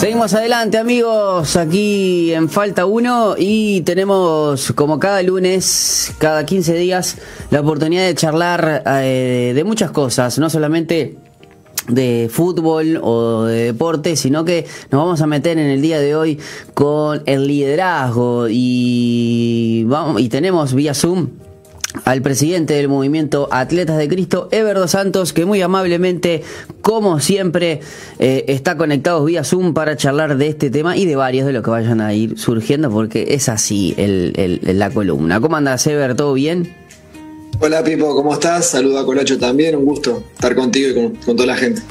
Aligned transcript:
Seguimos 0.00 0.32
adelante 0.32 0.78
amigos, 0.78 1.56
aquí 1.56 2.32
en 2.32 2.48
Falta 2.48 2.86
1 2.86 3.34
y 3.36 3.82
tenemos 3.82 4.72
como 4.72 4.98
cada 4.98 5.22
lunes, 5.22 6.14
cada 6.16 6.46
15 6.46 6.72
días, 6.72 7.18
la 7.50 7.60
oportunidad 7.60 8.06
de 8.06 8.14
charlar 8.14 8.82
eh, 8.86 9.52
de 9.54 9.62
muchas 9.62 9.90
cosas, 9.90 10.38
no 10.38 10.48
solamente 10.48 11.18
de 11.86 12.30
fútbol 12.32 12.98
o 13.02 13.44
de 13.44 13.64
deporte, 13.64 14.16
sino 14.16 14.42
que 14.42 14.64
nos 14.90 15.02
vamos 15.02 15.20
a 15.20 15.26
meter 15.26 15.58
en 15.58 15.66
el 15.66 15.82
día 15.82 16.00
de 16.00 16.16
hoy 16.16 16.38
con 16.72 17.22
el 17.26 17.46
liderazgo 17.46 18.46
y, 18.48 19.84
vamos, 19.86 20.22
y 20.22 20.30
tenemos 20.30 20.72
vía 20.72 20.94
Zoom 20.94 21.28
al 22.04 22.22
presidente 22.22 22.74
del 22.74 22.88
movimiento 22.88 23.48
Atletas 23.50 23.98
de 23.98 24.08
Cristo, 24.08 24.48
Everdo 24.52 24.88
Santos, 24.88 25.32
que 25.32 25.44
muy 25.44 25.60
amablemente, 25.62 26.42
como 26.82 27.20
siempre, 27.20 27.80
eh, 28.18 28.44
está 28.48 28.76
conectado 28.76 29.24
vía 29.24 29.44
Zoom 29.44 29.74
para 29.74 29.96
charlar 29.96 30.36
de 30.36 30.48
este 30.48 30.70
tema 30.70 30.96
y 30.96 31.06
de 31.06 31.16
varios 31.16 31.46
de 31.46 31.52
los 31.52 31.64
que 31.64 31.70
vayan 31.70 32.00
a 32.00 32.14
ir 32.14 32.38
surgiendo, 32.38 32.90
porque 32.90 33.34
es 33.34 33.48
así 33.48 33.94
el, 33.96 34.60
la 34.62 34.90
columna. 34.90 35.40
¿Cómo 35.40 35.56
andas, 35.56 35.86
Ever? 35.86 36.14
¿Todo 36.14 36.34
bien? 36.34 36.74
Hola, 37.60 37.82
Pipo, 37.82 38.14
¿cómo 38.14 38.32
estás? 38.32 38.66
Saluda 38.66 39.00
a 39.00 39.04
Colacho 39.04 39.38
también, 39.38 39.76
un 39.76 39.84
gusto 39.84 40.24
estar 40.32 40.54
contigo 40.54 40.90
y 40.90 40.94
con, 41.24 41.36
toda 41.36 41.46
la 41.46 41.56
gente. 41.56 41.82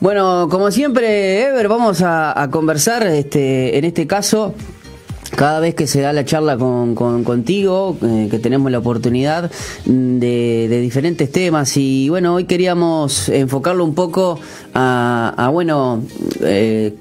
Bueno, 0.00 0.48
como 0.50 0.70
siempre, 0.70 1.46
Ever, 1.46 1.68
vamos 1.68 2.00
a, 2.02 2.40
a 2.40 2.50
conversar 2.50 3.06
este, 3.06 3.76
en 3.76 3.84
este 3.84 4.06
caso 4.06 4.54
cada 5.40 5.58
vez 5.58 5.74
que 5.74 5.86
se 5.86 6.02
da 6.02 6.12
la 6.12 6.26
charla 6.26 6.58
con, 6.58 6.94
contigo, 6.94 7.96
eh, 8.02 8.28
que 8.30 8.38
tenemos 8.38 8.70
la 8.70 8.78
oportunidad 8.78 9.50
de, 9.86 10.80
diferentes 10.82 11.32
temas 11.32 11.78
y 11.78 12.10
bueno, 12.10 12.34
hoy 12.34 12.44
queríamos 12.44 13.30
enfocarlo 13.30 13.82
un 13.86 13.94
poco 13.94 14.38
a, 14.74 15.48
bueno, 15.50 16.02
eh, 16.42 16.94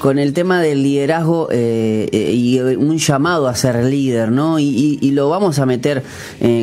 con 0.00 0.18
el 0.18 0.32
tema 0.32 0.60
del 0.60 0.82
liderazgo 0.82 1.48
eh, 1.52 2.08
y 2.12 2.58
un 2.58 2.98
llamado 2.98 3.46
a 3.46 3.54
ser 3.54 3.84
líder, 3.84 4.32
¿no? 4.32 4.58
Y, 4.58 4.98
y 5.00 5.10
lo 5.12 5.28
vamos 5.28 5.60
a 5.60 5.66
meter 5.66 6.02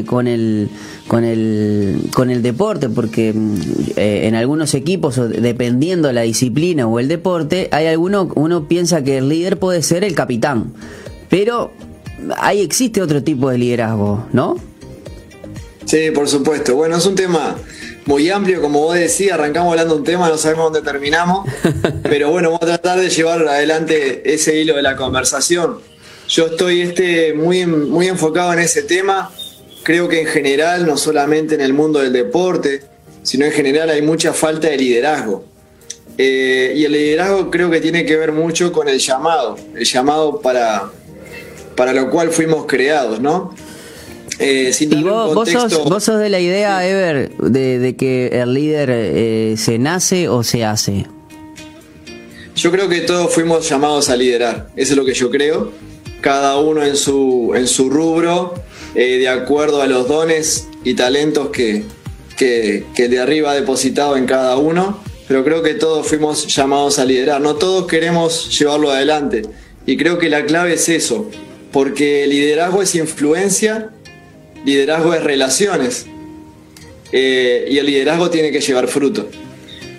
con 0.05 0.27
el 0.27 0.69
con 1.07 1.23
el, 1.23 2.09
con 2.13 2.29
el 2.29 2.41
deporte, 2.41 2.89
porque 2.89 3.33
mm, 3.33 3.55
eh, 3.95 4.27
en 4.27 4.35
algunos 4.35 4.73
equipos, 4.73 5.15
dependiendo 5.15 6.09
de 6.09 6.13
la 6.13 6.21
disciplina 6.21 6.87
o 6.87 6.99
el 6.99 7.07
deporte, 7.07 7.69
hay 7.71 7.87
alguno, 7.87 8.29
uno 8.35 8.67
piensa 8.67 9.03
que 9.03 9.17
el 9.17 9.29
líder 9.29 9.57
puede 9.57 9.81
ser 9.81 10.03
el 10.03 10.13
capitán, 10.13 10.73
pero 11.29 11.71
ahí 12.37 12.61
existe 12.61 13.01
otro 13.01 13.23
tipo 13.23 13.49
de 13.49 13.57
liderazgo, 13.57 14.25
¿no? 14.33 14.57
Sí, 15.85 16.11
por 16.13 16.27
supuesto. 16.27 16.75
Bueno, 16.75 16.97
es 16.97 17.05
un 17.05 17.15
tema 17.15 17.55
muy 18.07 18.29
amplio, 18.29 18.61
como 18.61 18.81
vos 18.81 18.95
decís, 18.95 19.31
arrancamos 19.31 19.71
hablando 19.71 19.93
de 19.93 19.99
un 19.99 20.05
tema, 20.05 20.27
no 20.29 20.37
sabemos 20.37 20.71
dónde 20.71 20.81
terminamos, 20.81 21.47
pero 22.03 22.31
bueno, 22.31 22.49
vamos 22.49 22.63
a 22.63 22.65
tratar 22.65 22.99
de 22.99 23.09
llevar 23.09 23.47
adelante 23.47 24.33
ese 24.33 24.59
hilo 24.59 24.75
de 24.75 24.81
la 24.81 24.95
conversación. 24.95 25.79
Yo 26.27 26.47
estoy 26.47 26.81
este, 26.81 27.33
muy, 27.33 27.65
muy 27.65 28.07
enfocado 28.07 28.51
en 28.53 28.59
ese 28.59 28.81
tema 28.81 29.31
creo 29.87 30.09
que 30.09 30.19
en 30.19 30.27
general, 30.27 30.85
no 30.85 30.97
solamente 30.97 31.55
en 31.55 31.61
el 31.61 31.71
mundo 31.71 31.99
del 31.99 32.11
deporte, 32.11 32.81
sino 33.23 33.45
en 33.45 33.53
general 33.53 33.89
hay 33.89 34.01
mucha 34.01 34.33
falta 34.33 34.67
de 34.67 34.75
liderazgo. 34.75 35.45
Eh, 36.17 36.73
y 36.75 36.83
el 36.83 36.91
liderazgo 36.91 37.49
creo 37.49 37.69
que 37.69 37.79
tiene 37.79 38.05
que 38.05 38.17
ver 38.17 38.33
mucho 38.33 38.73
con 38.73 38.89
el 38.89 38.99
llamado, 38.99 39.55
el 39.77 39.85
llamado 39.85 40.41
para, 40.41 40.91
para 41.77 41.93
lo 41.93 42.09
cual 42.09 42.31
fuimos 42.31 42.65
creados, 42.65 43.21
¿no? 43.21 43.55
Eh, 44.39 44.71
y 44.79 45.03
vos, 45.03 45.49
sos, 46.03 46.19
de 46.19 46.29
la 46.29 46.39
idea, 46.39 46.87
Ever, 46.87 47.31
de, 47.37 47.95
que 47.95 48.27
el 48.27 48.53
líder 48.53 48.89
eh, 48.91 49.55
se 49.57 49.79
nace 49.79 50.29
o 50.29 50.43
se 50.43 50.63
hace. 50.63 51.07
Yo 52.55 52.71
creo 52.71 52.87
que 52.89 53.01
todos 53.01 53.33
fuimos 53.33 53.67
llamados 53.69 54.09
a 54.09 54.15
liderar, 54.15 54.69
eso 54.75 54.93
es 54.93 54.97
lo 54.97 55.05
que 55.05 55.13
yo 55.13 55.29
creo, 55.29 55.71
cada 56.21 56.57
uno 56.57 56.83
en 56.83 56.95
su, 56.95 57.53
en 57.55 57.67
su 57.67 57.89
rubro 57.89 58.55
eh, 58.95 59.17
de 59.19 59.29
acuerdo 59.29 59.81
a 59.81 59.87
los 59.87 60.07
dones 60.07 60.67
y 60.83 60.95
talentos 60.95 61.49
que, 61.49 61.83
que, 62.35 62.83
de 62.95 63.19
arriba 63.19 63.51
ha 63.51 63.53
depositado 63.53 64.17
en 64.17 64.25
cada 64.25 64.57
uno, 64.57 64.99
pero 65.27 65.43
creo 65.43 65.61
que 65.61 65.75
todos 65.75 66.07
fuimos 66.07 66.47
llamados 66.47 66.97
a 66.97 67.05
liderar, 67.05 67.41
no 67.41 67.55
todos 67.55 67.85
queremos 67.85 68.57
llevarlo 68.57 68.91
adelante 68.91 69.43
y 69.85 69.97
creo 69.97 70.17
que 70.17 70.29
la 70.29 70.45
clave 70.45 70.73
es 70.73 70.89
eso, 70.89 71.29
porque 71.71 72.25
liderazgo 72.27 72.81
es 72.81 72.95
influencia, 72.95 73.91
liderazgo 74.67 75.13
es 75.13 75.23
relaciones 75.23 76.07
eh, 77.13 77.67
y 77.71 77.77
el 77.77 77.85
liderazgo 77.85 78.29
tiene 78.29 78.51
que 78.51 78.59
llevar 78.59 78.89
fruto. 78.89 79.29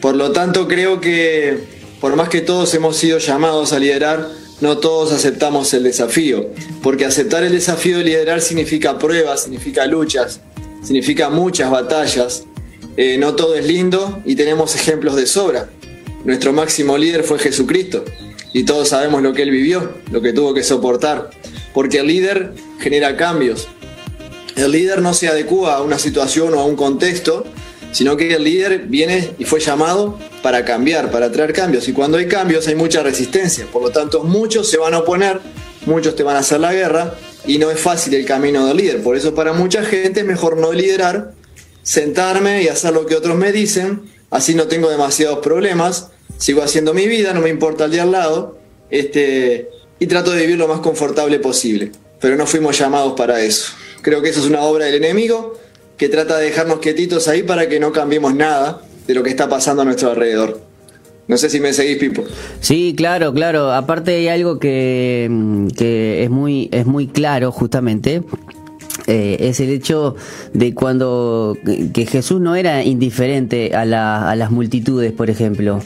Por 0.03 0.15
lo 0.15 0.31
tanto, 0.33 0.69
creo 0.69 1.01
que 1.01 1.57
por 2.03 2.15
más 2.17 2.29
que 2.29 2.43
todos 2.43 2.75
hemos 2.75 2.99
sido 2.99 3.19
llamados 3.19 3.73
a 3.73 3.79
liderar, 3.79 4.29
no 4.61 4.77
todos 4.77 5.13
aceptamos 5.13 5.73
el 5.73 5.85
desafío, 5.85 6.51
porque 6.83 7.07
aceptar 7.07 7.45
el 7.45 7.53
desafío 7.53 7.97
de 7.99 8.05
liderar 8.05 8.43
significa 8.43 8.99
pruebas, 8.99 9.45
significa 9.45 9.87
luchas, 9.87 10.41
significa 10.83 11.31
muchas 11.31 11.71
batallas. 11.71 12.45
Eh, 12.99 13.17
no 13.17 13.35
todo 13.37 13.55
es 13.55 13.67
lindo 13.67 14.21
y 14.27 14.35
tenemos 14.35 14.75
ejemplos 14.75 15.17
de 15.17 15.27
sobra. 15.27 15.71
Nuestro 16.25 16.53
máximo 16.53 16.99
líder 16.99 17.25
fue 17.25 17.39
Jesucristo 17.39 18.05
y 18.53 18.65
todos 18.65 18.91
sabemos 18.91 19.23
lo 19.23 19.33
que 19.33 19.43
él 19.43 19.51
vivió, 19.51 19.95
lo 20.11 20.21
que 20.21 20.35
tuvo 20.35 20.53
que 20.53 20.63
soportar, 20.63 21.31
porque 21.73 22.01
el 22.01 22.09
líder 22.09 22.53
genera 22.81 23.17
cambios. 23.17 23.67
El 24.59 24.73
líder 24.73 25.01
no 25.03 25.15
se 25.15 25.29
adecua 25.29 25.77
a 25.77 25.83
una 25.83 26.01
situación 26.01 26.53
o 26.55 26.59
a 26.59 26.65
un 26.65 26.75
contexto, 26.75 27.45
sino 27.93 28.17
que 28.17 28.35
el 28.35 28.43
líder 28.43 28.87
viene 28.89 29.35
y 29.39 29.45
fue 29.45 29.61
llamado 29.61 30.19
para 30.43 30.65
cambiar, 30.65 31.13
para 31.13 31.31
traer 31.31 31.53
cambios. 31.53 31.87
Y 31.87 31.93
cuando 31.93 32.19
hay 32.19 32.27
cambios 32.27 32.67
hay 32.67 32.75
mucha 32.75 33.05
resistencia, 33.05 33.67
por 33.73 33.83
lo 33.83 33.91
tanto 33.91 34.25
muchos 34.25 34.69
se 34.69 34.77
van 34.77 34.95
a 34.95 34.99
oponer, 34.99 35.41
muchos 35.87 36.17
te 36.17 36.25
van 36.25 36.35
a 36.35 36.41
hacer 36.41 36.59
la 36.59 36.73
guerra 36.73 37.15
y 37.47 37.59
no 37.59 37.71
es 37.71 37.79
fácil 37.79 38.15
el 38.15 38.25
camino 38.25 38.67
del 38.67 38.79
líder. 38.79 39.01
Por 39.01 39.17
eso 39.17 39.33
para 39.33 39.53
mucha 39.53 39.85
gente 39.85 40.21
es 40.21 40.27
mejor 40.27 40.57
no 40.57 40.73
liderar, 40.73 41.35
sentarme 41.85 42.65
y 42.65 42.69
hacer 42.69 42.93
lo 42.93 43.07
que 43.07 43.15
otros 43.15 43.37
me 43.37 43.53
dicen, 43.53 44.03
así 44.29 44.57
no 44.57 44.67
tengo 44.67 44.91
demasiados 44.91 45.39
problemas, 45.39 46.09
sigo 46.37 46.63
haciendo 46.63 46.95
mi 46.95 47.07
vida, 47.07 47.33
no 47.33 47.43
me 47.43 47.49
importa 47.49 47.85
el 47.85 47.93
de 47.93 48.01
al 48.01 48.11
lado, 48.11 48.59
este, 48.91 49.69
y 50.01 50.09
trato 50.09 50.33
de 50.33 50.41
vivir 50.43 50.59
lo 50.59 50.67
más 50.67 50.81
confortable 50.81 51.39
posible. 51.39 51.93
Pero 52.21 52.35
no 52.35 52.45
fuimos 52.47 52.77
llamados 52.77 53.13
para 53.17 53.41
eso. 53.41 53.73
Creo 54.09 54.23
que 54.23 54.31
eso 54.31 54.41
es 54.41 54.47
una 54.47 54.63
obra 54.63 54.87
del 54.87 54.95
enemigo 54.95 55.59
que 55.99 56.09
trata 56.09 56.39
de 56.39 56.47
dejarnos 56.47 56.79
quietitos 56.79 57.29
ahí 57.29 57.43
para 57.43 57.69
que 57.69 57.79
no 57.79 57.93
cambiemos 57.93 58.35
nada 58.35 58.81
de 59.07 59.13
lo 59.13 59.23
que 59.23 59.29
está 59.29 59.51
pasando 59.51 59.83
a 59.83 59.85
nuestro 59.85 60.09
alrededor. 60.09 60.63
No 61.27 61.37
sé 61.37 61.51
si 61.51 61.61
me 61.61 61.75
seguís, 61.75 61.99
Pipo. 61.99 62.25
Sí, 62.63 62.95
claro, 62.97 63.35
claro. 63.35 63.71
Aparte 63.71 64.15
hay 64.15 64.29
algo 64.29 64.59
que, 64.59 65.69
que 65.77 66.25
es 66.25 66.31
muy 66.31 66.71
es 66.73 66.87
muy 66.87 67.09
claro 67.09 67.53
justamente 67.53 68.23
eh, 69.09 69.49
es 69.49 69.59
el 69.61 69.71
hecho 69.71 70.17
de 70.53 70.75
cuando 70.75 71.57
que 71.95 72.05
Jesús 72.05 72.43
no 72.43 72.57
era 72.57 72.85
indiferente 72.85 73.75
a, 73.75 73.81
a 74.31 74.37
las 74.37 74.51
multitudes, 74.51 75.13
por 75.13 75.31
ejemplo. 75.31 75.81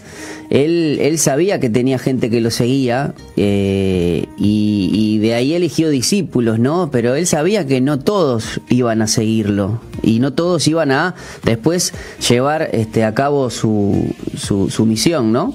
Él, 0.50 0.98
él, 1.00 1.18
sabía 1.18 1.60
que 1.60 1.70
tenía 1.70 1.98
gente 1.98 2.28
que 2.28 2.40
lo 2.40 2.50
seguía 2.50 3.14
eh, 3.36 4.26
y, 4.36 5.18
de 5.18 5.34
ahí 5.34 5.54
eligió 5.54 5.88
discípulos, 5.88 6.58
¿no? 6.58 6.90
Pero 6.90 7.14
él 7.14 7.26
sabía 7.26 7.64
que 7.64 7.80
no 7.80 8.00
todos 8.00 8.60
iban 8.68 9.02
a 9.02 9.06
seguirlo 9.06 9.80
y 10.02 10.18
no 10.18 10.32
todos 10.32 10.66
iban 10.66 10.90
a 10.90 11.14
después 11.44 11.94
llevar 12.28 12.70
este, 12.72 13.04
a 13.04 13.14
cabo 13.14 13.50
su, 13.50 14.14
su, 14.36 14.68
su 14.68 14.84
misión, 14.84 15.32
¿no? 15.32 15.54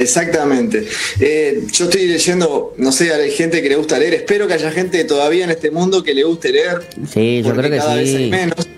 Exactamente. 0.00 0.86
Eh, 1.20 1.62
yo 1.72 1.84
estoy 1.84 2.06
leyendo, 2.06 2.72
no 2.78 2.90
sé, 2.90 3.12
hay 3.12 3.30
gente 3.30 3.60
que 3.60 3.68
le 3.68 3.76
gusta 3.76 3.98
leer. 3.98 4.14
Espero 4.14 4.48
que 4.48 4.54
haya 4.54 4.70
gente 4.70 5.04
todavía 5.04 5.44
en 5.44 5.50
este 5.50 5.70
mundo 5.70 6.02
que 6.02 6.14
le 6.14 6.24
guste 6.24 6.50
leer. 6.52 6.88
Sí, 7.12 7.42
yo 7.42 7.54
creo 7.54 7.70
que 7.70 7.76
cada 7.76 7.96
Vez 7.96 8.14
hay 8.14 8.30
menos. 8.30 8.68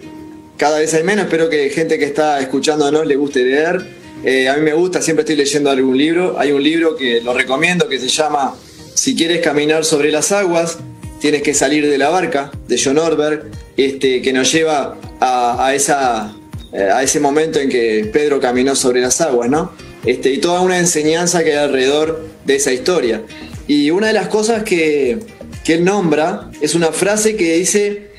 Cada 0.57 0.81
vez 0.81 0.93
hay 0.95 1.05
menos. 1.05 1.27
Espero 1.27 1.49
que 1.49 1.71
gente 1.71 1.97
que 1.97 2.07
está 2.07 2.41
escuchándonos 2.41 3.07
le 3.07 3.15
guste 3.15 3.45
leer. 3.45 3.87
Eh, 4.25 4.49
a 4.49 4.57
mí 4.57 4.63
me 4.63 4.73
gusta, 4.73 5.01
siempre 5.01 5.23
estoy 5.23 5.37
leyendo 5.37 5.71
algún 5.71 5.97
libro. 5.97 6.39
Hay 6.41 6.51
un 6.51 6.63
libro 6.63 6.97
que 6.97 7.21
lo 7.21 7.35
recomiendo 7.35 7.89
que 7.89 8.01
se 8.01 8.09
llama 8.09 8.57
Si 8.95 9.15
quieres 9.15 9.41
caminar 9.43 9.85
sobre 9.85 10.11
las 10.11 10.33
aguas, 10.33 10.79
tienes 11.21 11.43
que 11.43 11.55
salir 11.55 11.89
de 11.89 11.99
la 11.99 12.09
barca, 12.09 12.51
de 12.67 12.81
John 12.83 12.99
Orberg, 12.99 13.45
este, 13.77 14.21
que 14.23 14.33
nos 14.33 14.53
lleva 14.53 14.99
a, 15.21 15.73
esa, 15.73 16.35
eh, 16.73 16.89
a 16.93 17.01
ese 17.05 17.21
momento 17.21 17.61
en 17.61 17.69
que 17.69 18.11
Pedro 18.13 18.41
caminó 18.41 18.75
sobre 18.75 19.01
las 19.01 19.21
aguas, 19.21 19.49
¿no? 19.49 19.71
Este, 20.05 20.33
y 20.33 20.39
toda 20.39 20.61
una 20.61 20.79
enseñanza 20.79 21.45
que 21.45 21.53
hay 21.53 21.65
alrededor 21.65 22.27
de 22.45 22.57
esa 22.57 22.73
historia. 22.73 23.23
Y 23.69 23.91
una 23.91 24.09
de 24.09 24.13
las 24.13 24.29
cosas 24.29 24.65
que, 24.65 25.19
él 25.67 25.85
nombra 25.85 26.51
es 26.61 26.75
una 26.75 26.93
frase 26.93 27.37
que 27.37 27.55
dice 27.55 28.11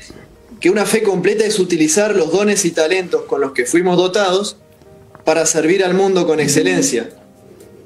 que 0.60 0.70
una 0.70 0.86
fe 0.86 1.02
completa 1.02 1.44
es 1.44 1.58
utilizar 1.58 2.16
los 2.16 2.32
dones 2.32 2.64
y 2.64 2.70
talentos 2.70 3.22
con 3.26 3.40
los 3.40 3.52
que 3.52 3.66
fuimos 3.66 3.98
dotados 3.98 4.56
para 5.24 5.44
servir 5.44 5.84
al 5.84 5.94
mundo 5.94 6.26
con 6.26 6.40
excelencia 6.40 7.10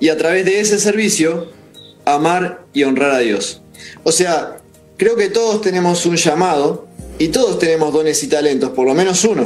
y 0.01 0.11
a 0.11 0.17
través 0.17 0.45
de 0.45 0.61
ese 0.61 0.79
servicio 0.79 1.51
amar 2.05 2.65
y 2.73 2.85
honrar 2.85 3.11
a 3.11 3.19
Dios. 3.19 3.61
O 4.05 4.13
sea, 4.13 4.59
creo 4.97 5.17
que 5.17 5.29
todos 5.29 5.61
tenemos 5.61 6.07
un 6.07 6.17
llamado 6.17 6.87
y 7.19 7.29
todos 7.29 7.59
tenemos 7.59 7.93
dones 7.93 8.23
y 8.23 8.29
talentos, 8.29 8.71
por 8.71 8.87
lo 8.87 8.95
menos 8.95 9.25
uno. 9.25 9.45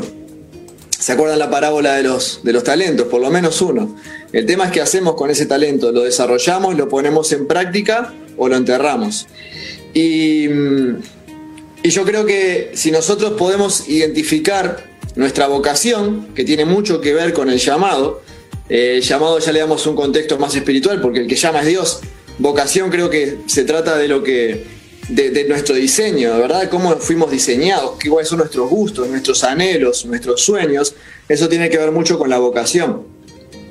¿Se 1.02 1.10
acuerdan 1.10 1.40
la 1.40 1.50
parábola 1.50 1.96
de 1.96 2.04
los, 2.04 2.44
de 2.44 2.52
los 2.52 2.62
talentos? 2.62 3.08
Por 3.08 3.20
lo 3.20 3.28
menos 3.28 3.60
uno. 3.60 3.96
El 4.32 4.46
tema 4.46 4.66
es 4.66 4.70
qué 4.70 4.81
hacemos 4.81 5.16
con 5.16 5.31
ese 5.31 5.46
talento. 5.46 5.90
¿Lo 5.90 6.02
desarrollamos, 6.02 6.76
lo 6.76 6.88
ponemos 6.88 7.32
en 7.32 7.49
práctica 7.49 8.14
o 8.37 8.46
lo 8.46 8.54
enterramos? 8.54 9.26
Y, 9.94 10.46
y 11.82 11.90
yo 11.90 12.04
creo 12.04 12.25
que 12.25 12.70
si 12.75 12.93
nosotros 12.93 13.32
podemos 13.32 13.88
identificar 13.88 14.84
nuestra 15.16 15.49
vocación, 15.49 16.28
que 16.37 16.44
tiene 16.44 16.66
mucho 16.66 17.00
que 17.00 17.12
ver 17.12 17.32
con 17.32 17.50
el 17.50 17.58
llamado, 17.58 18.22
eh, 18.69 18.99
el 18.99 19.02
llamado 19.02 19.40
ya 19.40 19.50
le 19.50 19.58
damos 19.58 19.84
un 19.88 19.96
contexto 19.96 20.38
más 20.38 20.54
espiritual, 20.54 21.00
porque 21.00 21.19
el 21.19 21.26
que 21.26 21.34
llama 21.34 21.62
es 21.62 21.66
Dios. 21.66 22.00
Vocación 22.38 22.90
creo 22.90 23.10
que 23.10 23.38
se 23.46 23.64
trata 23.64 23.99
de 23.99 24.06
lo 24.06 24.22
que 24.22 24.66
de, 25.08 25.44
nuestro 25.44 25.75
diseño, 25.75 26.38
¿verdad? 26.38 26.69
Cómo 26.70 26.96
fuimos 26.96 27.31
diseñados, 27.31 27.99
cuáles 28.08 28.28
son 28.28 28.38
nuestros 28.38 28.69
gustos, 28.69 29.08
nuestros 29.08 29.43
anhelos, 29.44 30.04
nuestros 30.06 30.40
sueños. 30.43 30.94
Eso 31.28 31.49
tiene 31.49 31.69
que 31.69 31.78
ver 31.78 31.90
mucho 31.90 32.19
con 32.19 32.31
la 32.31 32.38
vocación. 32.38 33.04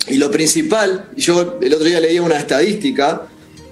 Y 0.07 0.15
lo 0.15 0.29
principal, 0.31 1.09
yo 1.15 1.59
el 1.61 1.73
otro 1.73 1.85
día 1.85 1.99
leía 1.99 2.21
una 2.21 2.37
estadística 2.37 3.27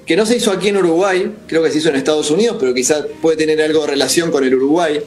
que 0.06 0.16
no 0.16 0.26
se 0.26 0.38
hizo 0.38 0.52
aquí 0.52 0.70
en 0.70 0.78
Uruguay, 0.78 1.36
creo 1.48 1.62
que 1.62 1.72
se 1.72 1.80
hizo 1.80 1.90
en 1.90 1.96
Estados 1.96 2.32
Unidos, 2.32 2.58
pero 2.60 2.74
quizás 2.74 3.06
puede 3.22 3.38
tener 3.38 3.62
algo 3.62 3.82
de 3.82 3.88
relación 3.88 4.32
con 4.32 4.44
el 4.44 4.56
Uruguay, 4.56 5.02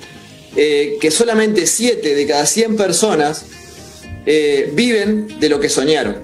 eh, 0.54 0.98
que 1.00 1.10
solamente 1.10 1.66
7 1.66 2.14
de 2.14 2.26
cada 2.26 2.46
100 2.46 2.76
personas 2.76 3.46
eh, 4.26 4.70
viven 4.74 5.40
de 5.40 5.48
lo 5.48 5.58
que 5.58 5.68
soñaron. 5.68 6.18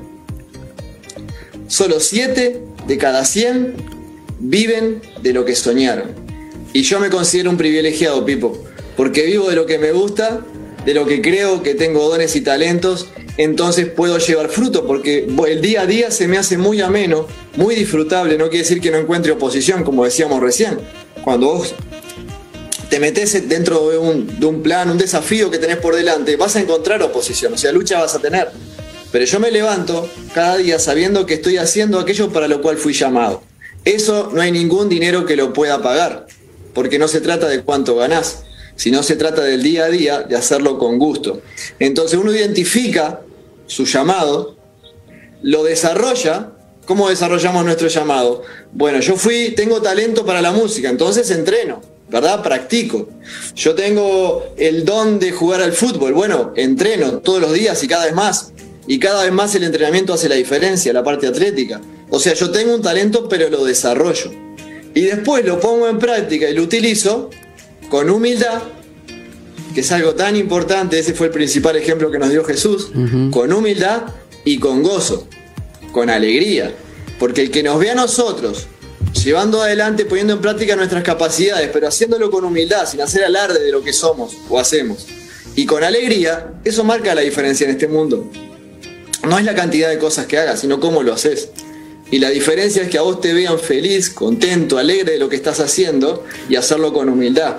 Solo 1.67 1.99
7 1.99 2.61
de 2.87 2.99
cada 2.99 3.25
100 3.25 3.98
viven 4.39 5.01
de 5.23 5.33
lo 5.33 5.45
que 5.45 5.55
soñaron. 5.55 6.09
Y 6.73 6.83
yo 6.83 7.01
me 7.01 7.11
considero 7.11 7.51
un 7.51 7.57
privilegiado, 7.57 8.25
Pipo, 8.25 8.65
porque 8.97 9.25
vivo 9.25 9.49
de 9.49 9.57
lo 9.57 9.67
que 9.67 9.79
me 9.79 9.93
gusta, 9.93 10.45
de 10.85 10.95
lo 10.95 11.07
que 11.07 11.21
creo 11.23 11.63
que 11.63 11.75
tengo 11.75 12.09
dones 12.09 12.37
y 12.37 12.41
talentos, 12.41 13.09
entonces 13.37 13.87
puedo 13.89 14.19
llevar 14.19 14.49
fruto, 14.49 14.87
porque 14.87 15.29
el 15.49 15.61
día 15.61 15.83
a 15.83 15.87
día 15.87 16.11
se 16.11 16.27
me 16.27 16.39
hace 16.39 16.59
muy 16.59 16.81
ameno, 16.81 17.27
muy 17.57 17.75
disfrutable, 17.75 18.37
no 18.37 18.49
quiere 18.49 18.65
decir 18.65 18.81
que 18.81 18.91
no 18.91 18.99
encuentre 18.99 19.33
oposición, 19.33 19.85
como 19.85 20.05
decíamos 20.05 20.41
recién. 20.41 20.79
Cuando 21.23 21.47
vos 21.47 21.75
te 22.91 22.99
metes 22.99 23.49
dentro 23.49 23.91
de 23.91 23.99
un, 23.99 24.41
de 24.41 24.47
un 24.47 24.63
plan, 24.63 24.91
un 24.91 24.99
desafío 24.99 25.51
que 25.51 25.59
tenés 25.59 25.77
por 25.77 25.95
delante, 25.95 26.37
vas 26.37 26.57
a 26.57 26.61
encontrar 26.61 27.03
oposición, 27.03 27.53
o 27.53 27.59
sea, 27.59 27.71
lucha 27.71 28.01
vas 28.01 28.15
a 28.15 28.19
tener. 28.19 28.49
Pero 29.13 29.25
yo 29.25 29.41
me 29.41 29.51
levanto 29.51 30.09
cada 30.35 30.57
día 30.57 30.79
sabiendo 30.79 31.25
que 31.25 31.35
estoy 31.35 31.57
haciendo 31.57 31.99
aquello 32.01 32.31
para 32.31 32.49
lo 32.49 32.61
cual 32.61 32.77
fui 32.77 32.93
llamado. 32.93 33.43
Eso 33.85 34.31
no 34.33 34.41
hay 34.41 34.53
ningún 34.53 34.89
dinero 34.89 35.25
que 35.25 35.37
lo 35.37 35.53
pueda 35.53 35.83
pagar, 35.83 36.27
porque 36.75 36.99
no 36.99 37.09
se 37.09 37.21
trata 37.21 37.49
de 37.49 37.63
cuánto 37.63 37.97
ganás, 37.97 38.45
sino 38.77 39.03
se 39.03 39.17
trata 39.17 39.43
del 39.43 39.63
día 39.63 39.85
a 39.85 39.89
día 39.89 40.21
de 40.21 40.37
hacerlo 40.37 40.79
con 40.79 40.99
gusto. 40.99 41.43
Entonces 41.79 42.19
uno 42.19 42.33
identifica 42.33 43.21
su 43.67 43.85
llamado, 43.87 44.57
lo 45.43 45.65
desarrolla. 45.65 46.53
¿Cómo 46.87 47.11
desarrollamos 47.11 47.65
nuestro 47.65 47.89
llamado? 47.89 48.43
Bueno, 48.73 49.01
yo 49.01 49.17
fui, 49.17 49.51
tengo 49.51 49.83
talento 49.83 50.25
para 50.25 50.41
la 50.41 50.53
música, 50.53 50.89
entonces 50.89 51.31
entreno, 51.31 51.83
¿verdad? 52.09 52.43
Practico. 52.43 53.09
Yo 53.55 53.75
tengo 53.75 54.55
el 54.57 54.85
don 54.87 55.19
de 55.19 55.33
jugar 55.33 55.61
al 55.61 55.73
fútbol, 55.73 56.15
bueno, 56.15 56.53
entreno 56.57 57.19
todos 57.19 57.43
los 57.43 57.53
días 57.53 57.83
y 57.85 57.89
cada 57.89 58.07
vez 58.07 58.15
más. 58.15 58.53
Y 58.87 58.99
cada 58.99 59.25
vez 59.25 59.33
más 59.33 59.55
el 59.55 59.65
entrenamiento 59.65 60.15
hace 60.15 60.31
la 60.31 60.37
diferencia, 60.37 60.93
la 60.95 61.05
parte 61.05 61.27
atlética. 61.27 61.79
O 62.11 62.19
sea, 62.19 62.35
yo 62.35 62.51
tengo 62.51 62.75
un 62.75 62.83
talento, 62.83 63.29
pero 63.29 63.49
lo 63.51 63.65
desarrollo. 63.65 64.31
Y 64.95 65.03
después 65.03 65.45
lo 65.45 65.61
pongo 65.61 65.89
en 65.89 65.99
práctica 65.99 66.49
y 66.49 66.55
lo 66.55 66.63
utilizo 66.63 67.31
con 67.91 68.11
humildad, 68.11 68.63
que 69.75 69.81
es 69.81 69.93
algo 69.93 70.15
tan 70.15 70.37
importante, 70.37 70.99
ese 70.99 71.15
fue 71.15 71.29
el 71.29 71.33
principal 71.33 71.77
ejemplo 71.77 72.11
que 72.11 72.19
nos 72.19 72.31
dio 72.31 72.45
Jesús, 72.45 72.91
con 73.31 73.53
humildad 73.53 74.03
y 74.45 74.59
con 74.59 74.83
gozo, 74.83 75.29
con 75.93 76.11
alegría. 76.11 76.75
Porque 77.19 77.43
el 77.43 77.51
que 77.51 77.63
nos 77.63 77.79
ve 77.79 77.91
a 77.91 77.95
nosotros 77.95 78.67
llevando 79.25 79.63
adelante, 79.63 80.05
poniendo 80.05 80.35
en 80.35 80.41
práctica 80.41 80.77
nuestras 80.77 81.03
capacidades, 81.03 81.71
pero 81.73 81.89
haciéndolo 81.89 82.31
con 82.31 82.45
humildad, 82.45 82.89
sin 82.89 83.01
hacer 83.01 83.25
alarde 83.25 83.63
de 83.63 83.73
lo 83.73 83.83
que 83.83 83.93
somos 83.93 84.37
o 84.49 84.59
hacemos, 84.59 85.07
y 85.55 85.67
con 85.67 85.83
alegría, 85.83 86.55
eso 86.65 86.85
marca 86.85 87.15
la 87.15 87.23
diferencia 87.23 87.65
en 87.65 87.73
este 87.73 87.89
mundo. 87.89 88.31
No 89.27 89.39
es 89.39 89.45
la 89.45 89.55
cantidad 89.55 89.91
de 89.91 89.99
cosas 89.99 90.27
que 90.27 90.39
hagas, 90.39 90.61
sino 90.61 90.79
cómo 90.79 91.03
lo 91.03 91.13
haces. 91.13 91.51
Y 92.11 92.19
la 92.19 92.31
diferencia 92.31 92.83
es 92.83 92.89
que 92.89 92.99
a 92.99 93.03
vos 93.03 93.21
te 93.21 93.35
vean 93.35 93.59
feliz, 93.59 94.11
contento, 94.11 94.79
alegre 94.79 95.13
de 95.13 95.19
lo 95.19 95.29
que 95.29 95.37
estás 95.37 95.61
haciendo 95.61 96.25
y 96.49 96.57
hacerlo 96.57 96.93
con 96.93 97.09
humildad. 97.09 97.57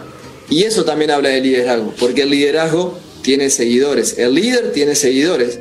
Y 0.50 0.63
eso 0.63 0.84
también 0.86 1.12
habla 1.12 1.30
de 1.30 1.42
liderazgo, 1.42 1.94
porque 2.00 2.24
el 2.24 2.31
liderazgo 2.31 2.98
tiene 3.22 3.50
seguidores. 3.51 4.18
El 4.18 4.34
líder 4.34 4.72
tiene 4.72 4.96
seguidores, 4.96 5.60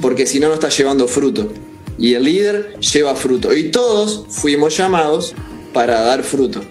porque 0.00 0.26
si 0.26 0.38
no, 0.38 0.48
no 0.48 0.54
está 0.54 0.68
llevando 0.68 1.08
fruto. 1.08 1.52
Y 1.98 2.14
el 2.14 2.24
líder 2.24 2.78
lleva 2.78 3.16
fruto. 3.16 3.52
Y 3.52 3.70
todos 3.70 4.26
fuimos 4.28 4.76
llamados 4.76 5.34
para 5.72 6.00
dar 6.02 6.22
fruto. 6.22 6.62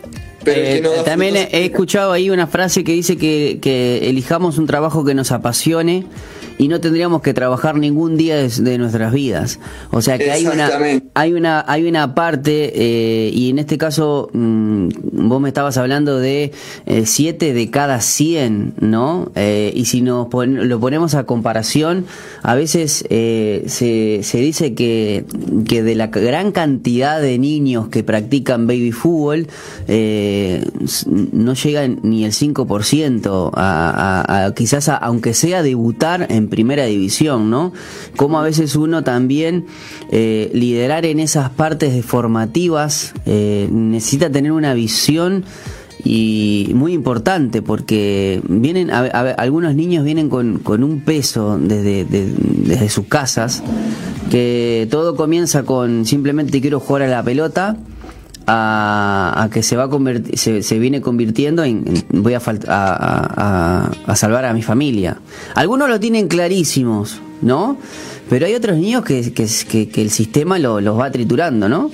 Pero 0.46 0.94
eh, 0.94 1.02
también 1.04 1.36
he 1.36 1.66
escuchado 1.66 2.14
ahí 2.14 2.30
una 2.30 2.48
frase 2.48 2.86
que 2.86 2.94
dice 2.94 3.18
que, 3.18 3.60
que 3.62 4.10
elijamos 4.10 4.58
un 4.58 4.66
trabajo 4.66 5.04
que 5.04 5.14
nos 5.14 5.34
apasione 5.34 6.06
y 6.58 6.68
no 6.68 6.82
tendríamos 6.82 7.22
que 7.22 7.34
trabajar 7.34 7.78
ningún 7.78 8.18
día 8.18 8.36
de, 8.38 8.78
nuestras 8.78 9.14
vidas. 9.14 9.60
O 9.92 10.02
sea 10.02 10.18
que 10.18 10.32
hay 10.32 10.48
una, 10.48 10.70
hay 11.14 11.34
una, 11.34 11.64
hay 11.68 11.88
una 11.88 12.16
parte, 12.16 12.72
eh, 12.76 13.30
y 13.34 13.50
en 13.50 13.60
este 13.60 13.78
caso 13.78 14.30
mm, 14.34 14.90
vos 15.28 15.40
me 15.40 15.50
estabas 15.50 15.78
hablando 15.78 16.18
de 16.20 16.52
7 17.04 17.50
eh, 17.50 17.54
de 17.54 17.70
cada 17.70 18.02
100, 18.02 18.74
¿no? 18.80 19.32
Eh, 19.36 19.72
y 19.76 19.86
si 19.86 20.02
nos 20.02 20.28
lo 20.32 20.80
ponemos 20.80 21.16
a 21.16 21.26
comparación, 21.26 22.06
a 22.42 22.56
veces 22.56 23.06
se, 23.08 24.20
se 24.24 24.38
dice 24.38 24.74
que, 24.74 25.26
que 25.68 25.84
de 25.84 25.96
la 25.96 26.08
gran 26.08 26.52
cantidad 26.52 27.22
de 27.22 27.38
niños 27.38 27.90
que 27.90 28.04
practican 28.04 28.68
baby 28.68 28.92
fútbol, 28.92 29.48
no 31.32 31.54
llegan 31.54 32.00
ni 32.04 32.26
el 32.26 32.32
5% 32.32 33.52
a, 33.54 34.46
a, 34.46 34.54
quizás 34.54 34.90
aunque 34.90 35.34
sea 35.34 35.62
debutar 35.62 36.28
en 36.30 36.47
primera 36.48 36.86
división, 36.86 37.50
¿no? 37.50 37.74
Como 38.16 38.40
a 38.40 38.44
veces 38.44 38.76
uno 38.76 39.04
también 39.04 39.66
eh, 40.12 40.50
liderar 40.54 41.06
en 41.06 41.20
esas 41.20 41.50
partes 41.52 42.06
formativas 42.06 43.14
eh, 43.26 43.68
necesita 43.72 44.30
tener 44.30 44.52
una 44.52 44.74
visión 44.74 45.44
y 46.04 46.72
muy 46.76 46.94
importante 46.94 47.62
porque 47.62 48.42
vienen 48.48 48.92
algunos 48.92 49.76
niños 49.76 50.06
vienen 50.06 50.30
con, 50.30 50.84
un 50.84 51.02
peso 51.02 51.58
desde, 51.60 52.06
desde 52.06 52.90
sus 52.90 53.08
casas 53.08 53.64
que 54.30 54.88
todo 54.92 55.16
comienza 55.16 55.64
con 55.64 56.06
simplemente 56.06 56.62
quiero 56.62 56.80
jugar 56.80 57.04
a 57.04 57.08
la 57.08 57.24
pelota 57.24 57.78
a, 58.48 59.50
que 59.52 59.62
se 59.62 59.76
va 59.76 59.84
a 59.84 59.90
convertir, 59.90 60.38
se, 60.38 60.80
viene 60.80 61.02
convirtiendo 61.02 61.64
en, 61.64 61.84
voy 62.10 62.34
a, 62.34 62.42
a, 62.68 63.92
a, 64.06 64.16
salvar 64.16 64.46
a 64.46 64.54
mi 64.54 64.64
familia. 64.64 65.20
Algunos 65.54 65.90
lo 65.90 66.00
tienen 66.00 66.28
clarísimos, 66.28 67.22
¿no? 67.42 67.78
Pero 68.30 68.46
hay 68.46 68.56
otros 68.56 68.78
niños 68.78 69.04
que, 69.04 69.34
que, 69.34 69.90
que 69.90 70.02
el 70.02 70.10
sistema 70.10 70.60
lo, 70.60 70.82
los 70.82 70.98
va 70.98 71.12
triturando, 71.12 71.70
¿no? 71.70 71.92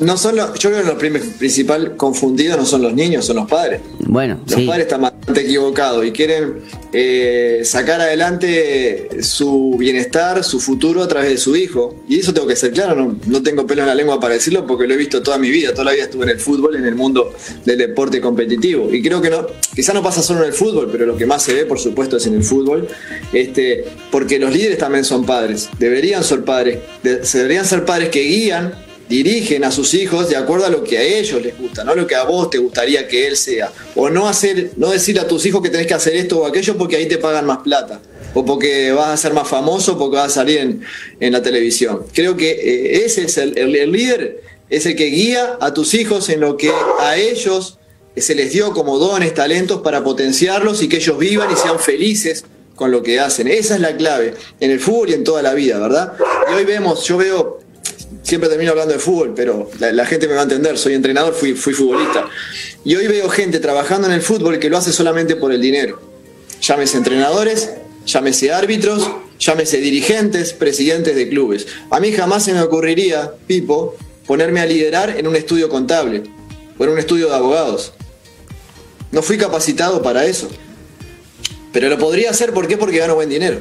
No 0.00 0.16
son 0.16 0.36
los, 0.36 0.58
yo 0.58 0.70
creo 0.70 0.82
que 0.82 1.08
los 1.08 1.32
principal 1.38 1.96
confundidos 1.96 2.58
no 2.58 2.64
son 2.64 2.82
los 2.82 2.94
niños, 2.94 3.24
son 3.24 3.36
los 3.36 3.48
padres. 3.48 3.80
Bueno, 4.00 4.40
los 4.46 4.62
padres 4.62 4.86
están 4.86 5.02
bastante 5.02 5.42
equivocados 5.42 6.04
y 6.04 6.10
quieren 6.10 6.60
eh, 6.92 7.60
sacar 7.64 8.00
adelante 8.00 9.22
su 9.22 9.76
bienestar, 9.78 10.42
su 10.42 10.60
futuro 10.60 11.02
a 11.02 11.08
través 11.08 11.30
de 11.30 11.36
su 11.36 11.54
hijo. 11.56 11.96
Y 12.08 12.18
eso 12.18 12.34
tengo 12.34 12.46
que 12.46 12.56
ser 12.56 12.72
claro, 12.72 12.94
no, 12.94 13.16
no, 13.26 13.42
tengo 13.42 13.66
pelo 13.66 13.82
en 13.82 13.88
la 13.88 13.94
lengua 13.94 14.18
para 14.18 14.34
decirlo 14.34 14.66
porque 14.66 14.86
lo 14.86 14.94
he 14.94 14.96
visto 14.96 15.22
toda 15.22 15.38
mi 15.38 15.50
vida. 15.50 15.72
Toda 15.72 15.84
la 15.84 15.92
vida 15.92 16.04
estuve 16.04 16.24
en 16.24 16.30
el 16.30 16.40
fútbol, 16.40 16.76
en 16.76 16.84
el 16.84 16.94
mundo 16.94 17.32
del 17.64 17.78
deporte 17.78 18.20
competitivo. 18.20 18.92
Y 18.92 19.02
creo 19.02 19.22
que 19.22 19.30
no, 19.30 19.46
quizá 19.74 19.92
no 19.92 20.02
pasa 20.02 20.22
solo 20.22 20.40
en 20.40 20.46
el 20.46 20.52
fútbol, 20.52 20.88
pero 20.90 21.06
lo 21.06 21.16
que 21.16 21.26
más 21.26 21.42
se 21.42 21.54
ve, 21.54 21.66
por 21.66 21.78
supuesto, 21.78 22.16
es 22.16 22.26
en 22.26 22.34
el 22.34 22.42
fútbol. 22.42 22.88
Este, 23.32 23.84
porque 24.10 24.38
los 24.38 24.52
líderes 24.52 24.78
también 24.78 25.04
son 25.04 25.24
padres. 25.24 25.68
Deberían 25.78 26.24
ser 26.24 26.44
padres, 26.44 26.80
deberían 27.02 27.64
ser 27.64 27.84
padres 27.84 28.10
que 28.10 28.22
guían 28.22 28.83
dirigen 29.08 29.64
a 29.64 29.70
sus 29.70 29.94
hijos 29.94 30.28
de 30.28 30.36
acuerdo 30.36 30.66
a 30.66 30.70
lo 30.70 30.82
que 30.82 30.98
a 30.98 31.02
ellos 31.02 31.42
les 31.42 31.58
gusta, 31.58 31.84
no 31.84 31.94
lo 31.94 32.06
que 32.06 32.14
a 32.14 32.24
vos 32.24 32.50
te 32.50 32.58
gustaría 32.58 33.06
que 33.06 33.26
él 33.26 33.36
sea. 33.36 33.72
O 33.94 34.10
no 34.10 34.28
hacer, 34.28 34.72
no 34.76 34.90
decir 34.90 35.18
a 35.20 35.28
tus 35.28 35.44
hijos 35.46 35.62
que 35.62 35.70
tenés 35.70 35.86
que 35.86 35.94
hacer 35.94 36.16
esto 36.16 36.40
o 36.40 36.46
aquello 36.46 36.76
porque 36.76 36.96
ahí 36.96 37.06
te 37.06 37.18
pagan 37.18 37.46
más 37.46 37.58
plata. 37.58 38.00
O 38.34 38.44
porque 38.44 38.90
vas 38.92 39.10
a 39.10 39.16
ser 39.16 39.32
más 39.32 39.46
famoso, 39.46 39.96
porque 39.96 40.16
vas 40.16 40.32
a 40.32 40.34
salir 40.34 40.80
en, 41.20 41.32
la 41.32 41.42
televisión. 41.42 42.04
Creo 42.12 42.36
que 42.36 42.50
eh, 42.50 43.04
ese 43.04 43.24
es 43.24 43.38
el, 43.38 43.56
el, 43.56 43.92
líder, 43.92 44.42
es 44.70 44.86
el 44.86 44.96
que 44.96 45.06
guía 45.06 45.56
a 45.60 45.72
tus 45.72 45.94
hijos 45.94 46.28
en 46.30 46.40
lo 46.40 46.56
que 46.56 46.72
a 47.00 47.16
ellos 47.16 47.78
se 48.16 48.34
les 48.34 48.52
dio 48.52 48.72
como 48.72 48.98
dones, 48.98 49.34
talentos 49.34 49.82
para 49.82 50.02
potenciarlos 50.02 50.82
y 50.82 50.88
que 50.88 50.96
ellos 50.96 51.18
vivan 51.18 51.50
y 51.52 51.56
sean 51.56 51.78
felices 51.78 52.44
con 52.74 52.90
lo 52.90 53.02
que 53.02 53.20
hacen. 53.20 53.48
Esa 53.48 53.74
es 53.74 53.80
la 53.80 53.96
clave 53.96 54.34
en 54.60 54.70
el 54.70 54.80
fútbol 54.80 55.10
y 55.10 55.14
en 55.14 55.24
toda 55.24 55.42
la 55.42 55.54
vida, 55.54 55.78
¿verdad? 55.78 56.14
Y 56.50 56.54
hoy 56.54 56.64
vemos, 56.64 57.04
yo 57.04 57.16
veo 57.16 57.53
siempre 58.24 58.48
termino 58.48 58.72
hablando 58.72 58.94
de 58.94 58.98
fútbol, 58.98 59.34
pero 59.36 59.70
la, 59.78 60.04
gente 60.06 60.26
me 60.26 60.34
va 60.34 60.40
a 60.40 60.44
entender, 60.44 60.76
soy 60.76 60.94
entrenador, 60.94 61.34
fui, 61.34 61.54
fui 61.54 61.74
futbolista. 61.74 62.26
Y 62.84 62.96
hoy 62.96 63.06
veo 63.06 63.28
gente 63.28 63.60
trabajando 63.60 64.08
en 64.08 64.14
el 64.14 64.22
fútbol 64.22 64.58
que 64.58 64.68
lo 64.68 64.78
hace 64.78 64.92
solamente 64.92 65.36
por 65.36 65.52
el 65.52 65.60
dinero. 65.60 66.00
Llámese 66.60 66.96
entrenadores, 66.96 67.70
llámese 68.06 68.52
árbitros, 68.52 69.08
llámese 69.38 69.76
dirigentes, 69.76 70.54
presidentes 70.54 71.14
de 71.14 71.28
clubes. 71.28 71.66
A 71.90 72.00
mí 72.00 72.12
jamás 72.12 72.44
se 72.44 72.54
me 72.54 72.62
ocurriría, 72.62 73.32
Pipo, 73.46 73.94
ponerme 74.26 74.60
a 74.60 74.66
liderar 74.66 75.16
en 75.18 75.28
un 75.28 75.36
estudio 75.36 75.68
contable 75.68 76.22
o 76.78 76.84
en 76.84 76.90
un 76.90 76.98
estudio 76.98 77.28
de 77.28 77.34
abogados. 77.34 77.92
No 79.12 79.22
fui 79.22 79.36
capacitado 79.36 80.02
para 80.02 80.24
eso. 80.24 80.48
Pero 81.72 81.88
lo 81.88 81.98
podría 81.98 82.30
hacer, 82.30 82.54
¿por 82.54 82.66
qué? 82.68 82.78
Porque 82.78 82.98
gano 82.98 83.16
buen 83.16 83.28
dinero. 83.28 83.60